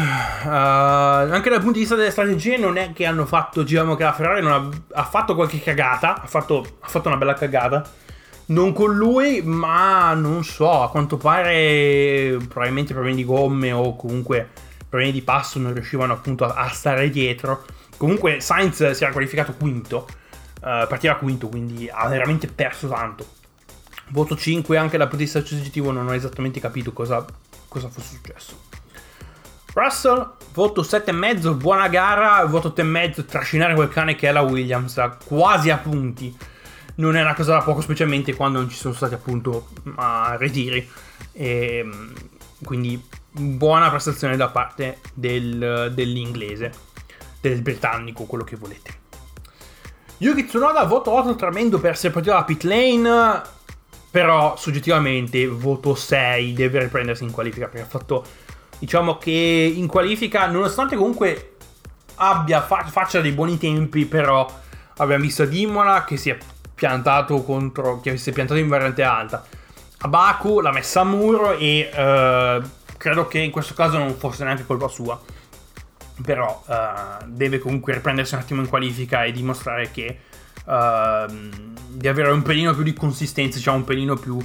anche 0.49 1.51
dal 1.51 1.59
punto 1.59 1.73
di 1.73 1.81
vista 1.81 1.97
delle 1.97 2.13
strategie 2.13 2.57
non 2.57 2.77
è 2.77 2.93
che 2.93 3.05
hanno 3.07 3.27
fatto, 3.27 3.65
diciamo 3.65 3.97
che 3.97 4.05
la 4.05 4.13
Ferrari 4.13 4.47
ha, 4.47 4.69
ha 4.93 5.05
fatto 5.05 5.35
qualche 5.35 5.61
cagata, 5.61 6.23
ha 6.23 6.27
fatto, 6.29 6.77
ha 6.79 6.87
fatto, 6.87 7.09
una 7.09 7.17
bella 7.17 7.35
cagata. 7.35 7.83
Non 8.47 8.73
con 8.73 8.95
lui, 8.95 9.43
ma 9.43 10.15
non 10.15 10.45
so, 10.45 10.83
a 10.83 10.91
quanto 10.91 11.17
pare 11.17 12.37
probabilmente 12.47 12.93
problemi 12.93 13.17
di 13.17 13.25
gomme 13.25 13.73
o 13.73 13.97
comunque 13.97 14.49
problemi 14.89 15.11
di 15.11 15.23
passo, 15.23 15.59
non 15.59 15.75
riuscivano 15.75 16.13
appunto 16.13 16.45
a, 16.45 16.55
a 16.55 16.69
stare 16.69 17.11
dietro. 17.11 17.65
Comunque 17.97 18.39
Sainz 18.39 18.93
si 18.93 19.03
era 19.03 19.11
qualificato 19.11 19.55
quinto, 19.55 20.07
uh, 20.61 20.87
partiva 20.87 21.17
quinto, 21.17 21.49
quindi 21.49 21.91
ha 21.93 22.07
veramente 22.07 22.47
perso 22.47 22.87
tanto. 22.87 23.27
Voto 24.11 24.37
5 24.37 24.77
anche 24.77 24.97
dal 24.97 25.09
punto 25.09 25.25
di 25.25 25.31
vista 25.31 25.45
soggettivo, 25.45 25.91
non 25.91 26.07
ho 26.07 26.15
esattamente 26.15 26.61
capito 26.61 26.93
cosa, 26.93 27.25
cosa 27.67 27.89
fosse 27.89 28.15
successo. 28.15 28.68
Russell, 29.75 30.33
voto 30.53 30.83
7,5, 30.83 31.57
buona 31.57 31.89
gara, 31.89 32.45
voto 32.47 32.73
8,5, 32.77 33.25
trascinare 33.25 33.75
quel 33.75 33.89
cane 33.89 34.15
che 34.15 34.29
è 34.29 34.33
la 34.33 34.41
Williams, 34.41 35.01
quasi 35.27 35.71
a 35.71 35.79
punti. 35.79 36.37
Non 36.97 37.17
è 37.17 37.21
una 37.21 37.35
cosa 37.35 37.53
da 37.53 37.63
poco, 37.63 37.81
specialmente 37.81 38.35
quando 38.35 38.59
non 38.59 38.69
ci 38.69 38.77
sono 38.77 38.95
stati 38.95 39.15
appunto 39.15 39.69
ritiri. 40.39 40.89
E, 41.33 41.77
ehm, 41.79 42.13
quindi 42.65 43.01
buona 43.31 43.91
prestazione 43.91 44.37
da 44.37 44.49
parte 44.49 44.99
del, 45.15 45.93
dell'inglese, 45.95 46.73
del 47.41 47.63
britannico, 47.63 48.25
quello 48.25 48.45
che 48.45 48.57
volete. 48.57 49.07
Yuki 50.19 50.47
Tsunoda, 50.47 50.83
voto 50.83 51.13
8 51.13 51.37
tremendo 51.37 51.79
per 51.79 51.93
essere 51.93 52.13
partito 52.13 52.35
da 52.35 52.43
pit 52.43 52.65
lane, 52.65 53.43
però 54.11 54.57
soggettivamente 54.57 55.47
voto 55.47 55.95
6, 55.95 56.53
deve 56.55 56.81
riprendersi 56.81 57.23
in 57.23 57.31
qualifica 57.31 57.69
perché 57.69 57.87
ha 57.87 57.89
fatto, 57.89 58.25
diciamo 58.79 59.19
che 59.19 59.31
in 59.75 59.87
qualifica, 59.87 60.47
nonostante 60.47 60.97
comunque 60.97 61.57
abbia, 62.17 62.63
fa, 62.63 62.85
faccia 62.87 63.21
dei 63.21 63.33
buoni 63.33 63.59
tempi, 63.59 64.05
però 64.05 64.49
abbiamo 64.97 65.23
visto 65.23 65.43
ad 65.43 65.53
Imola 65.53 66.05
che 66.05 66.17
si 66.17 66.31
è 66.31 66.39
piantato 66.75 67.43
contro, 67.43 68.01
che 68.01 68.17
si 68.17 68.31
è 68.31 68.33
piantato 68.33 68.61
in 68.61 68.69
variante 68.69 69.03
alta. 69.03 69.45
A 70.01 70.09
Baku 70.09 70.61
l'ha 70.61 70.71
messa 70.71 71.01
a 71.01 71.05
muro 71.05 71.57
e 71.57 71.91
uh, 71.91 72.69
credo 72.97 73.27
che 73.27 73.41
in 73.41 73.51
questo 73.51 73.75
caso 73.75 73.99
non 73.99 74.15
fosse 74.15 74.45
neanche 74.45 74.65
colpa 74.65 74.89
sua. 74.89 75.21
Però 76.25 76.63
uh, 76.67 77.25
deve 77.27 77.59
comunque 77.59 77.95
riprendersi 77.95 78.35
un 78.35 78.41
attimo 78.41 78.61
in 78.61 78.69
qualifica 78.69 79.25
e 79.25 79.33
dimostrare 79.33 79.91
che 79.91 80.19
uh, 80.65 81.33
di 81.89 82.09
avere 82.09 82.31
un 82.31 82.43
pelino 82.43 82.75
più 82.75 82.83
di 82.83 82.93
consistenza, 82.93 83.59
diciamo 83.59 83.79
un 83.79 83.85
pelino 83.85 84.17
più 84.17 84.39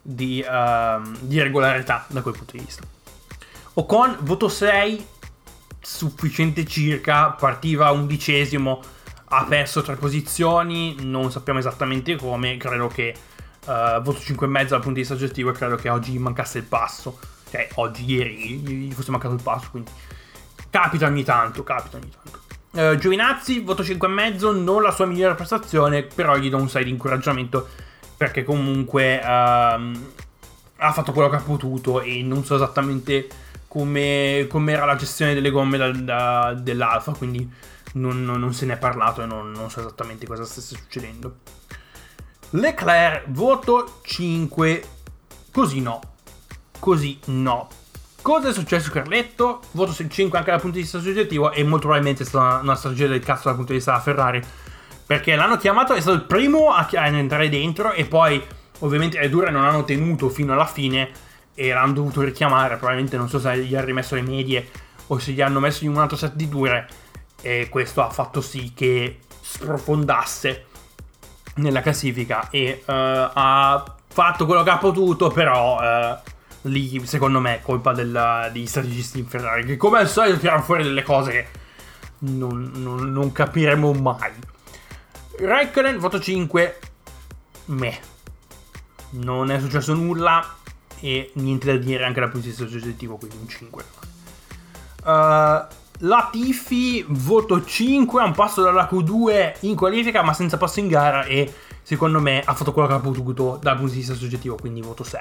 di, 0.00 0.44
uh, 0.46 1.02
di 1.20 1.40
regolarità 1.40 2.04
da 2.08 2.20
quel 2.20 2.34
punto 2.36 2.56
di 2.56 2.62
vista. 2.62 2.93
Ocon, 3.74 4.16
voto 4.20 4.48
6, 4.48 5.06
sufficiente 5.80 6.64
circa, 6.64 7.30
partiva 7.30 7.90
undicesimo, 7.90 8.80
ha 9.26 9.44
perso 9.44 9.82
tre 9.82 9.96
posizioni, 9.96 10.96
non 11.00 11.30
sappiamo 11.30 11.58
esattamente 11.58 12.16
come, 12.16 12.56
credo 12.56 12.86
che 12.86 13.14
uh, 13.66 14.00
voto 14.00 14.18
5,5 14.18 14.66
dal 14.68 14.80
punto 14.80 14.90
di 14.90 15.00
vista 15.00 15.14
oggettivo 15.14 15.50
e 15.50 15.52
credo 15.52 15.74
che 15.76 15.88
oggi 15.88 16.16
mancasse 16.18 16.58
il 16.58 16.64
passo 16.64 17.18
cioè 17.54 17.68
oggi, 17.74 18.04
ieri, 18.04 18.34
gli 18.58 18.92
fosse 18.92 19.12
mancato 19.12 19.34
il 19.34 19.42
passo, 19.42 19.68
quindi 19.70 19.88
capita 20.70 21.06
ogni 21.06 21.22
tanto, 21.22 21.62
capita 21.62 21.98
ogni 21.98 22.10
tanto. 22.10 22.40
Uh, 22.72 22.96
Giovinazzi, 22.96 23.60
voto 23.60 23.84
5,5, 23.84 24.60
non 24.60 24.82
la 24.82 24.90
sua 24.90 25.06
migliore 25.06 25.36
prestazione, 25.36 26.02
però 26.02 26.36
gli 26.36 26.50
do 26.50 26.56
un 26.56 26.68
6 26.68 26.82
di 26.82 26.90
incoraggiamento 26.90 27.68
perché 28.16 28.42
comunque 28.42 29.20
uh, 29.22 29.26
ha 29.26 30.92
fatto 30.92 31.12
quello 31.12 31.28
che 31.28 31.36
ha 31.36 31.42
potuto 31.42 32.00
e 32.00 32.22
non 32.22 32.44
so 32.44 32.56
esattamente 32.56 33.28
come 34.48 34.72
era 34.72 34.84
la 34.84 34.96
gestione 34.96 35.34
delle 35.34 35.50
gomme 35.50 35.76
da, 35.76 35.90
da, 35.90 36.54
dell'Alfa, 36.54 37.12
quindi 37.12 37.50
non, 37.94 38.24
non, 38.24 38.38
non, 38.40 38.54
se 38.54 38.66
ne 38.66 38.74
è 38.74 38.78
parlato 38.78 39.22
e 39.22 39.26
non, 39.26 39.50
non 39.50 39.70
so 39.70 39.80
esattamente 39.80 40.26
cosa 40.26 40.44
stesse 40.44 40.76
succedendo. 40.76 41.38
Leclerc, 42.50 43.24
voto 43.28 44.00
5, 44.02 44.84
così 45.50 45.80
no, 45.80 46.00
così 46.78 47.18
no. 47.26 47.68
Cosa 48.22 48.48
è 48.48 48.52
successo 48.52 48.90
Carletto? 48.90 49.60
Voto 49.72 49.92
5 49.92 50.38
anche 50.38 50.50
dal 50.50 50.60
punto 50.60 50.76
di 50.76 50.82
vista 50.82 50.98
soggettivo 50.98 51.50
e 51.52 51.62
molto 51.62 51.86
probabilmente 51.88 52.22
è 52.22 52.26
stata 52.26 52.62
una 52.62 52.74
strategia 52.74 53.08
del 53.08 53.20
cazzo 53.20 53.48
dal 53.48 53.56
punto 53.56 53.72
di 53.72 53.78
vista 53.78 53.90
della 53.90 54.02
Ferrari. 54.02 54.42
Perché 55.06 55.34
l'hanno 55.34 55.58
chiamato, 55.58 55.92
è 55.92 56.00
stato 56.00 56.16
il 56.16 56.22
primo 56.22 56.70
a, 56.70 56.88
a 56.90 57.06
entrare 57.06 57.50
dentro 57.50 57.92
e 57.92 58.06
poi 58.06 58.42
ovviamente 58.78 59.18
le 59.20 59.28
dure 59.28 59.50
non 59.50 59.64
hanno 59.64 59.84
tenuto 59.84 60.30
fino 60.30 60.54
alla 60.54 60.64
fine 60.64 61.10
e 61.54 61.68
l'hanno 61.68 61.92
dovuto 61.92 62.22
richiamare. 62.22 62.76
Probabilmente 62.76 63.16
non 63.16 63.28
so 63.28 63.38
se 63.38 63.58
gli 63.58 63.74
hanno 63.74 63.86
rimesso 63.86 64.14
le 64.14 64.22
medie 64.22 64.68
o 65.08 65.18
se 65.18 65.32
gli 65.32 65.40
hanno 65.40 65.60
messo 65.60 65.84
in 65.84 65.90
un 65.90 65.98
altro 65.98 66.16
set 66.16 66.34
di 66.34 66.48
dure 66.48 66.88
e 67.40 67.68
questo 67.68 68.02
ha 68.02 68.10
fatto 68.10 68.40
sì 68.40 68.72
che 68.74 69.18
sprofondasse 69.40 70.64
nella 71.56 71.82
classifica 71.82 72.48
e 72.50 72.82
uh, 72.86 72.92
ha 72.92 73.94
fatto 74.06 74.46
quello 74.46 74.62
che 74.62 74.70
ha 74.70 74.78
potuto 74.78 75.28
però... 75.28 75.78
Uh, 75.80 76.32
lì 76.66 77.04
secondo 77.04 77.40
me 77.40 77.56
è 77.56 77.60
colpa 77.60 77.92
della, 77.92 78.48
degli 78.50 78.66
strategisti 78.66 79.18
in 79.18 79.26
Ferrari 79.26 79.66
che 79.66 79.76
come 79.76 79.98
al 79.98 80.08
solito 80.08 80.38
tirano 80.38 80.62
fuori 80.62 80.82
delle 80.82 81.02
cose 81.02 81.30
che 81.30 81.46
non, 82.20 82.70
non, 82.74 83.12
non 83.12 83.32
capiremo 83.32 83.92
mai. 83.92 84.32
Raikkonen, 85.38 85.98
voto 85.98 86.20
5, 86.20 86.78
me. 87.66 87.98
Non 89.10 89.50
è 89.50 89.60
successo 89.60 89.94
nulla 89.94 90.56
e 91.00 91.30
niente 91.34 91.66
da 91.66 91.76
dire 91.76 92.04
anche 92.04 92.20
dal 92.20 92.30
punto 92.30 92.46
di 92.46 92.52
vista 92.52 92.68
soggettivo, 92.68 93.16
quindi 93.16 93.36
un 93.40 93.48
5. 93.48 93.84
Uh, 95.04 95.82
Latifi, 95.98 97.04
voto 97.08 97.64
5, 97.64 98.20
a 98.20 98.24
un 98.24 98.32
passo 98.32 98.62
dalla 98.62 98.88
Q2 98.90 99.58
in 99.60 99.76
qualifica 99.76 100.22
ma 100.22 100.32
senza 100.32 100.56
passo 100.56 100.80
in 100.80 100.88
gara 100.88 101.24
e 101.24 101.52
secondo 101.82 102.20
me 102.20 102.42
ha 102.44 102.54
fatto 102.54 102.72
quello 102.72 102.88
che 102.88 102.94
ha 102.94 102.98
potuto 102.98 103.58
dal 103.62 103.76
punto 103.76 103.92
di 103.92 103.98
vista 103.98 104.14
soggettivo, 104.14 104.56
quindi 104.56 104.80
voto 104.80 105.04
6. 105.04 105.20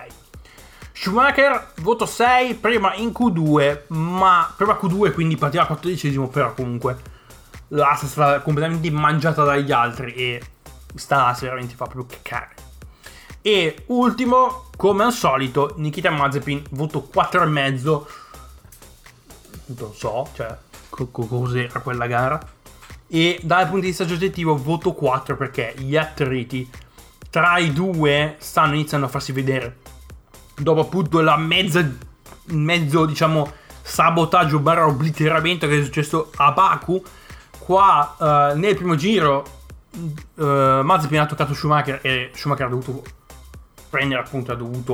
Schumacher, 0.93 1.73
voto 1.81 2.05
6, 2.05 2.55
prima 2.55 2.93
in 2.95 3.09
Q2, 3.09 3.83
ma 3.89 4.51
prima 4.55 4.77
Q2 4.81 5.13
quindi 5.13 5.37
partiva 5.37 5.65
14 5.65 6.19
però 6.31 6.53
comunque 6.53 6.97
l'asta 7.69 8.05
è 8.05 8.09
stata 8.09 8.41
completamente 8.41 8.89
mangiata 8.91 9.43
dagli 9.43 9.71
altri 9.71 10.13
e 10.13 10.41
sta 10.95 11.35
veramente 11.39 11.75
fa 11.75 11.85
proprio 11.85 12.05
caccare. 12.05 12.53
E 13.45 13.83
ultimo, 13.87 14.69
come 14.77 15.03
al 15.03 15.11
solito, 15.11 15.73
Nikita 15.75 16.09
Mazepin, 16.09 16.63
voto 16.71 17.07
4,5. 17.13 18.03
Non 19.65 19.93
so, 19.93 20.29
cioè, 20.33 20.57
co- 20.89 21.07
co- 21.07 21.27
cos'era 21.27 21.81
quella 21.81 22.07
gara. 22.07 22.39
E 23.07 23.39
dal 23.43 23.65
punto 23.65 23.81
di 23.81 23.87
vista 23.87 24.03
oggettivo, 24.03 24.55
voto 24.55 24.93
4 24.93 25.35
perché 25.35 25.75
gli 25.77 25.97
attriti 25.97 26.67
tra 27.29 27.57
i 27.57 27.73
due 27.73 28.37
stanno 28.39 28.75
iniziando 28.75 29.07
a 29.07 29.09
farsi 29.09 29.33
vedere 29.33 29.77
dopo 30.55 30.81
appunto 30.81 31.19
la 31.19 31.37
mezza, 31.37 31.85
mezzo 32.45 33.05
diciamo 33.05 33.51
sabotaggio 33.81 34.59
barra 34.59 34.85
obliteramento 34.85 35.67
che 35.67 35.79
è 35.79 35.83
successo 35.83 36.31
a 36.37 36.51
Baku, 36.51 37.03
qua 37.59 38.15
uh, 38.17 38.57
nel 38.57 38.75
primo 38.75 38.95
giro 38.95 39.45
uh, 40.35 40.43
Mazepin 40.83 41.19
ha 41.19 41.25
toccato 41.25 41.53
Schumacher 41.53 41.99
e 42.01 42.31
Schumacher 42.33 42.67
ha 42.67 42.69
dovuto 42.69 43.03
prendere 43.93 44.21
appunto, 44.21 44.51
ha 44.51 44.55
dovuto, 44.55 44.93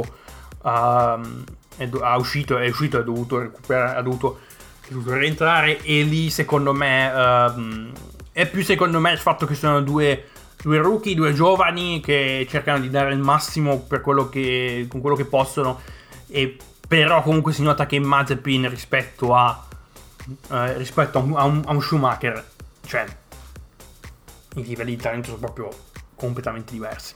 uh, 0.64 1.44
è, 1.78 1.90
ha 2.02 2.18
uscito, 2.18 2.58
è 2.58 2.68
uscito, 2.68 2.98
ha 2.98 3.02
dovuto 3.02 3.40
recuperare, 3.40 3.98
ha 3.98 4.02
dovuto, 4.02 4.40
è 4.86 4.92
dovuto 4.92 5.14
rientrare 5.14 5.82
e 5.82 6.04
lì 6.04 6.30
secondo 6.30 6.74
me 6.74 7.10
uh, 7.10 7.92
è 8.34 8.46
più 8.46 8.62
secondo 8.62 9.00
me 9.00 9.14
il 9.14 9.18
fatto 9.18 9.46
che 9.46 9.56
sono 9.56 9.82
due 9.82 10.26
due 10.62 10.80
rookie, 10.80 11.16
due 11.16 11.34
giovani 11.34 12.02
che 12.02 12.46
cercano 12.50 12.80
di 12.80 12.90
dare 12.90 13.14
il 13.14 13.20
massimo 13.20 13.80
per 13.80 14.02
quello 14.02 14.28
che, 14.28 14.88
con 14.90 15.00
quello 15.00 15.16
che 15.16 15.24
possono. 15.24 15.80
E 16.28 16.58
però 16.86 17.22
comunque 17.22 17.54
si 17.54 17.62
nota 17.62 17.86
che 17.86 17.98
Mazepin 18.00 18.70
rispetto 18.70 19.34
a, 19.34 19.66
eh, 20.52 20.78
rispetto 20.78 21.20
a 21.20 21.22
un, 21.22 21.38
a, 21.38 21.44
un, 21.44 21.64
a 21.66 21.72
un, 21.72 21.82
Schumacher, 21.82 22.46
cioè 22.86 23.06
i 24.56 24.64
livelli 24.66 24.96
di 24.96 25.02
talento 25.02 25.28
sono 25.28 25.38
proprio 25.38 25.70
completamente 26.16 26.74
diversi. 26.74 27.14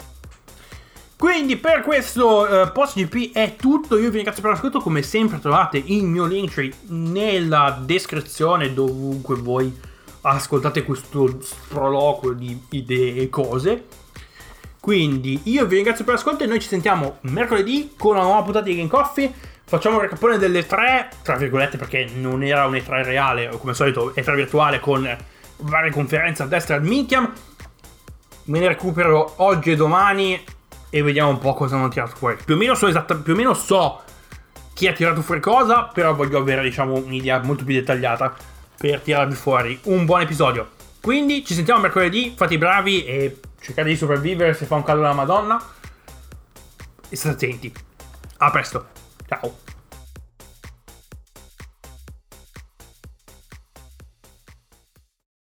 Quindi 1.24 1.56
per 1.56 1.80
questo 1.84 2.40
uh, 2.42 2.72
post 2.74 3.00
GP 3.02 3.32
è 3.32 3.56
tutto, 3.56 3.98
io 3.98 4.10
vi 4.10 4.16
ringrazio 4.16 4.42
per 4.42 4.52
l'ascolto, 4.52 4.82
come 4.82 5.02
sempre 5.04 5.40
trovate 5.40 5.82
il 5.82 6.04
mio 6.04 6.26
link 6.26 6.52
tree 6.52 6.74
nella 6.88 7.80
descrizione 7.82 8.74
dovunque 8.74 9.38
voi 9.38 9.74
ascoltate 10.20 10.84
questo 10.84 11.38
sproloquio 11.42 12.34
di 12.34 12.62
idee 12.72 13.22
e 13.22 13.30
cose. 13.30 13.86
Quindi 14.82 15.40
io 15.44 15.66
vi 15.66 15.76
ringrazio 15.76 16.04
per 16.04 16.16
l'ascolto 16.16 16.44
e 16.44 16.48
noi 16.48 16.60
ci 16.60 16.68
sentiamo 16.68 17.20
mercoledì 17.22 17.94
con 17.98 18.18
una 18.18 18.26
nuova 18.26 18.42
puntata 18.42 18.66
di 18.66 18.76
Game 18.76 18.90
Coffee. 18.90 19.34
Facciamo 19.64 19.96
un 19.96 20.02
recapone 20.02 20.38
delle 20.38 20.66
tre, 20.66 21.10
tra 21.24 21.38
virgolette, 21.38 21.78
perché 21.78 22.06
non 22.16 22.44
era 22.44 22.66
un 22.66 22.74
E3 22.74 23.02
reale, 23.02 23.48
come 23.48 23.70
al 23.70 23.78
solito 23.78 24.12
E3 24.14 24.36
virtuale 24.36 24.82
con 24.82 25.18
varie 25.60 25.90
conferenze 25.90 26.44
a 26.44 26.48
destra 26.48 26.76
al 26.76 26.84
minchiam. 26.84 27.32
Me 28.48 28.60
ne 28.60 28.68
recupero 28.68 29.36
oggi 29.38 29.72
e 29.72 29.78
domani 29.78 30.38
e 30.96 31.02
vediamo 31.02 31.32
un 31.32 31.40
po' 31.40 31.56
cosa 31.56 31.76
hanno 31.76 31.88
tirato 31.88 32.16
fuori. 32.16 32.38
Più 32.46 32.54
o 32.54 32.58
meno 32.58 32.76
so 32.76 32.86
esatta, 32.86 33.16
più 33.16 33.34
o 33.34 33.36
meno 33.36 33.56
so 33.56 34.04
chi 34.76 34.86
ha 34.86 34.94
tirato 34.94 35.24
fuori 35.24 35.42
cosa, 35.42 35.86
però 35.86 36.14
voglio 36.14 36.38
avere 36.38 36.62
diciamo 36.62 36.94
un'idea 36.94 37.42
molto 37.42 37.64
più 37.64 37.74
dettagliata 37.74 38.32
per 38.78 39.00
tirarvi 39.00 39.34
fuori 39.34 39.80
un 39.86 40.06
buon 40.06 40.22
episodio. 40.22 40.70
Quindi 41.02 41.44
ci 41.44 41.56
sentiamo 41.56 41.82
mercoledì, 41.82 42.36
fate 42.38 42.54
i 42.54 42.58
bravi 42.60 43.06
e 43.06 43.40
cercate 43.60 43.90
di 43.90 43.96
sopravvivere 43.96 44.54
se 44.54 44.66
fa 44.66 44.76
un 44.76 44.84
caldo 44.84 45.02
della 45.02 45.16
Madonna. 45.16 45.60
E 47.10 47.16
state 47.16 47.34
attenti. 47.34 47.74
A 48.38 48.52
presto. 48.52 48.86
Ciao. 49.28 49.63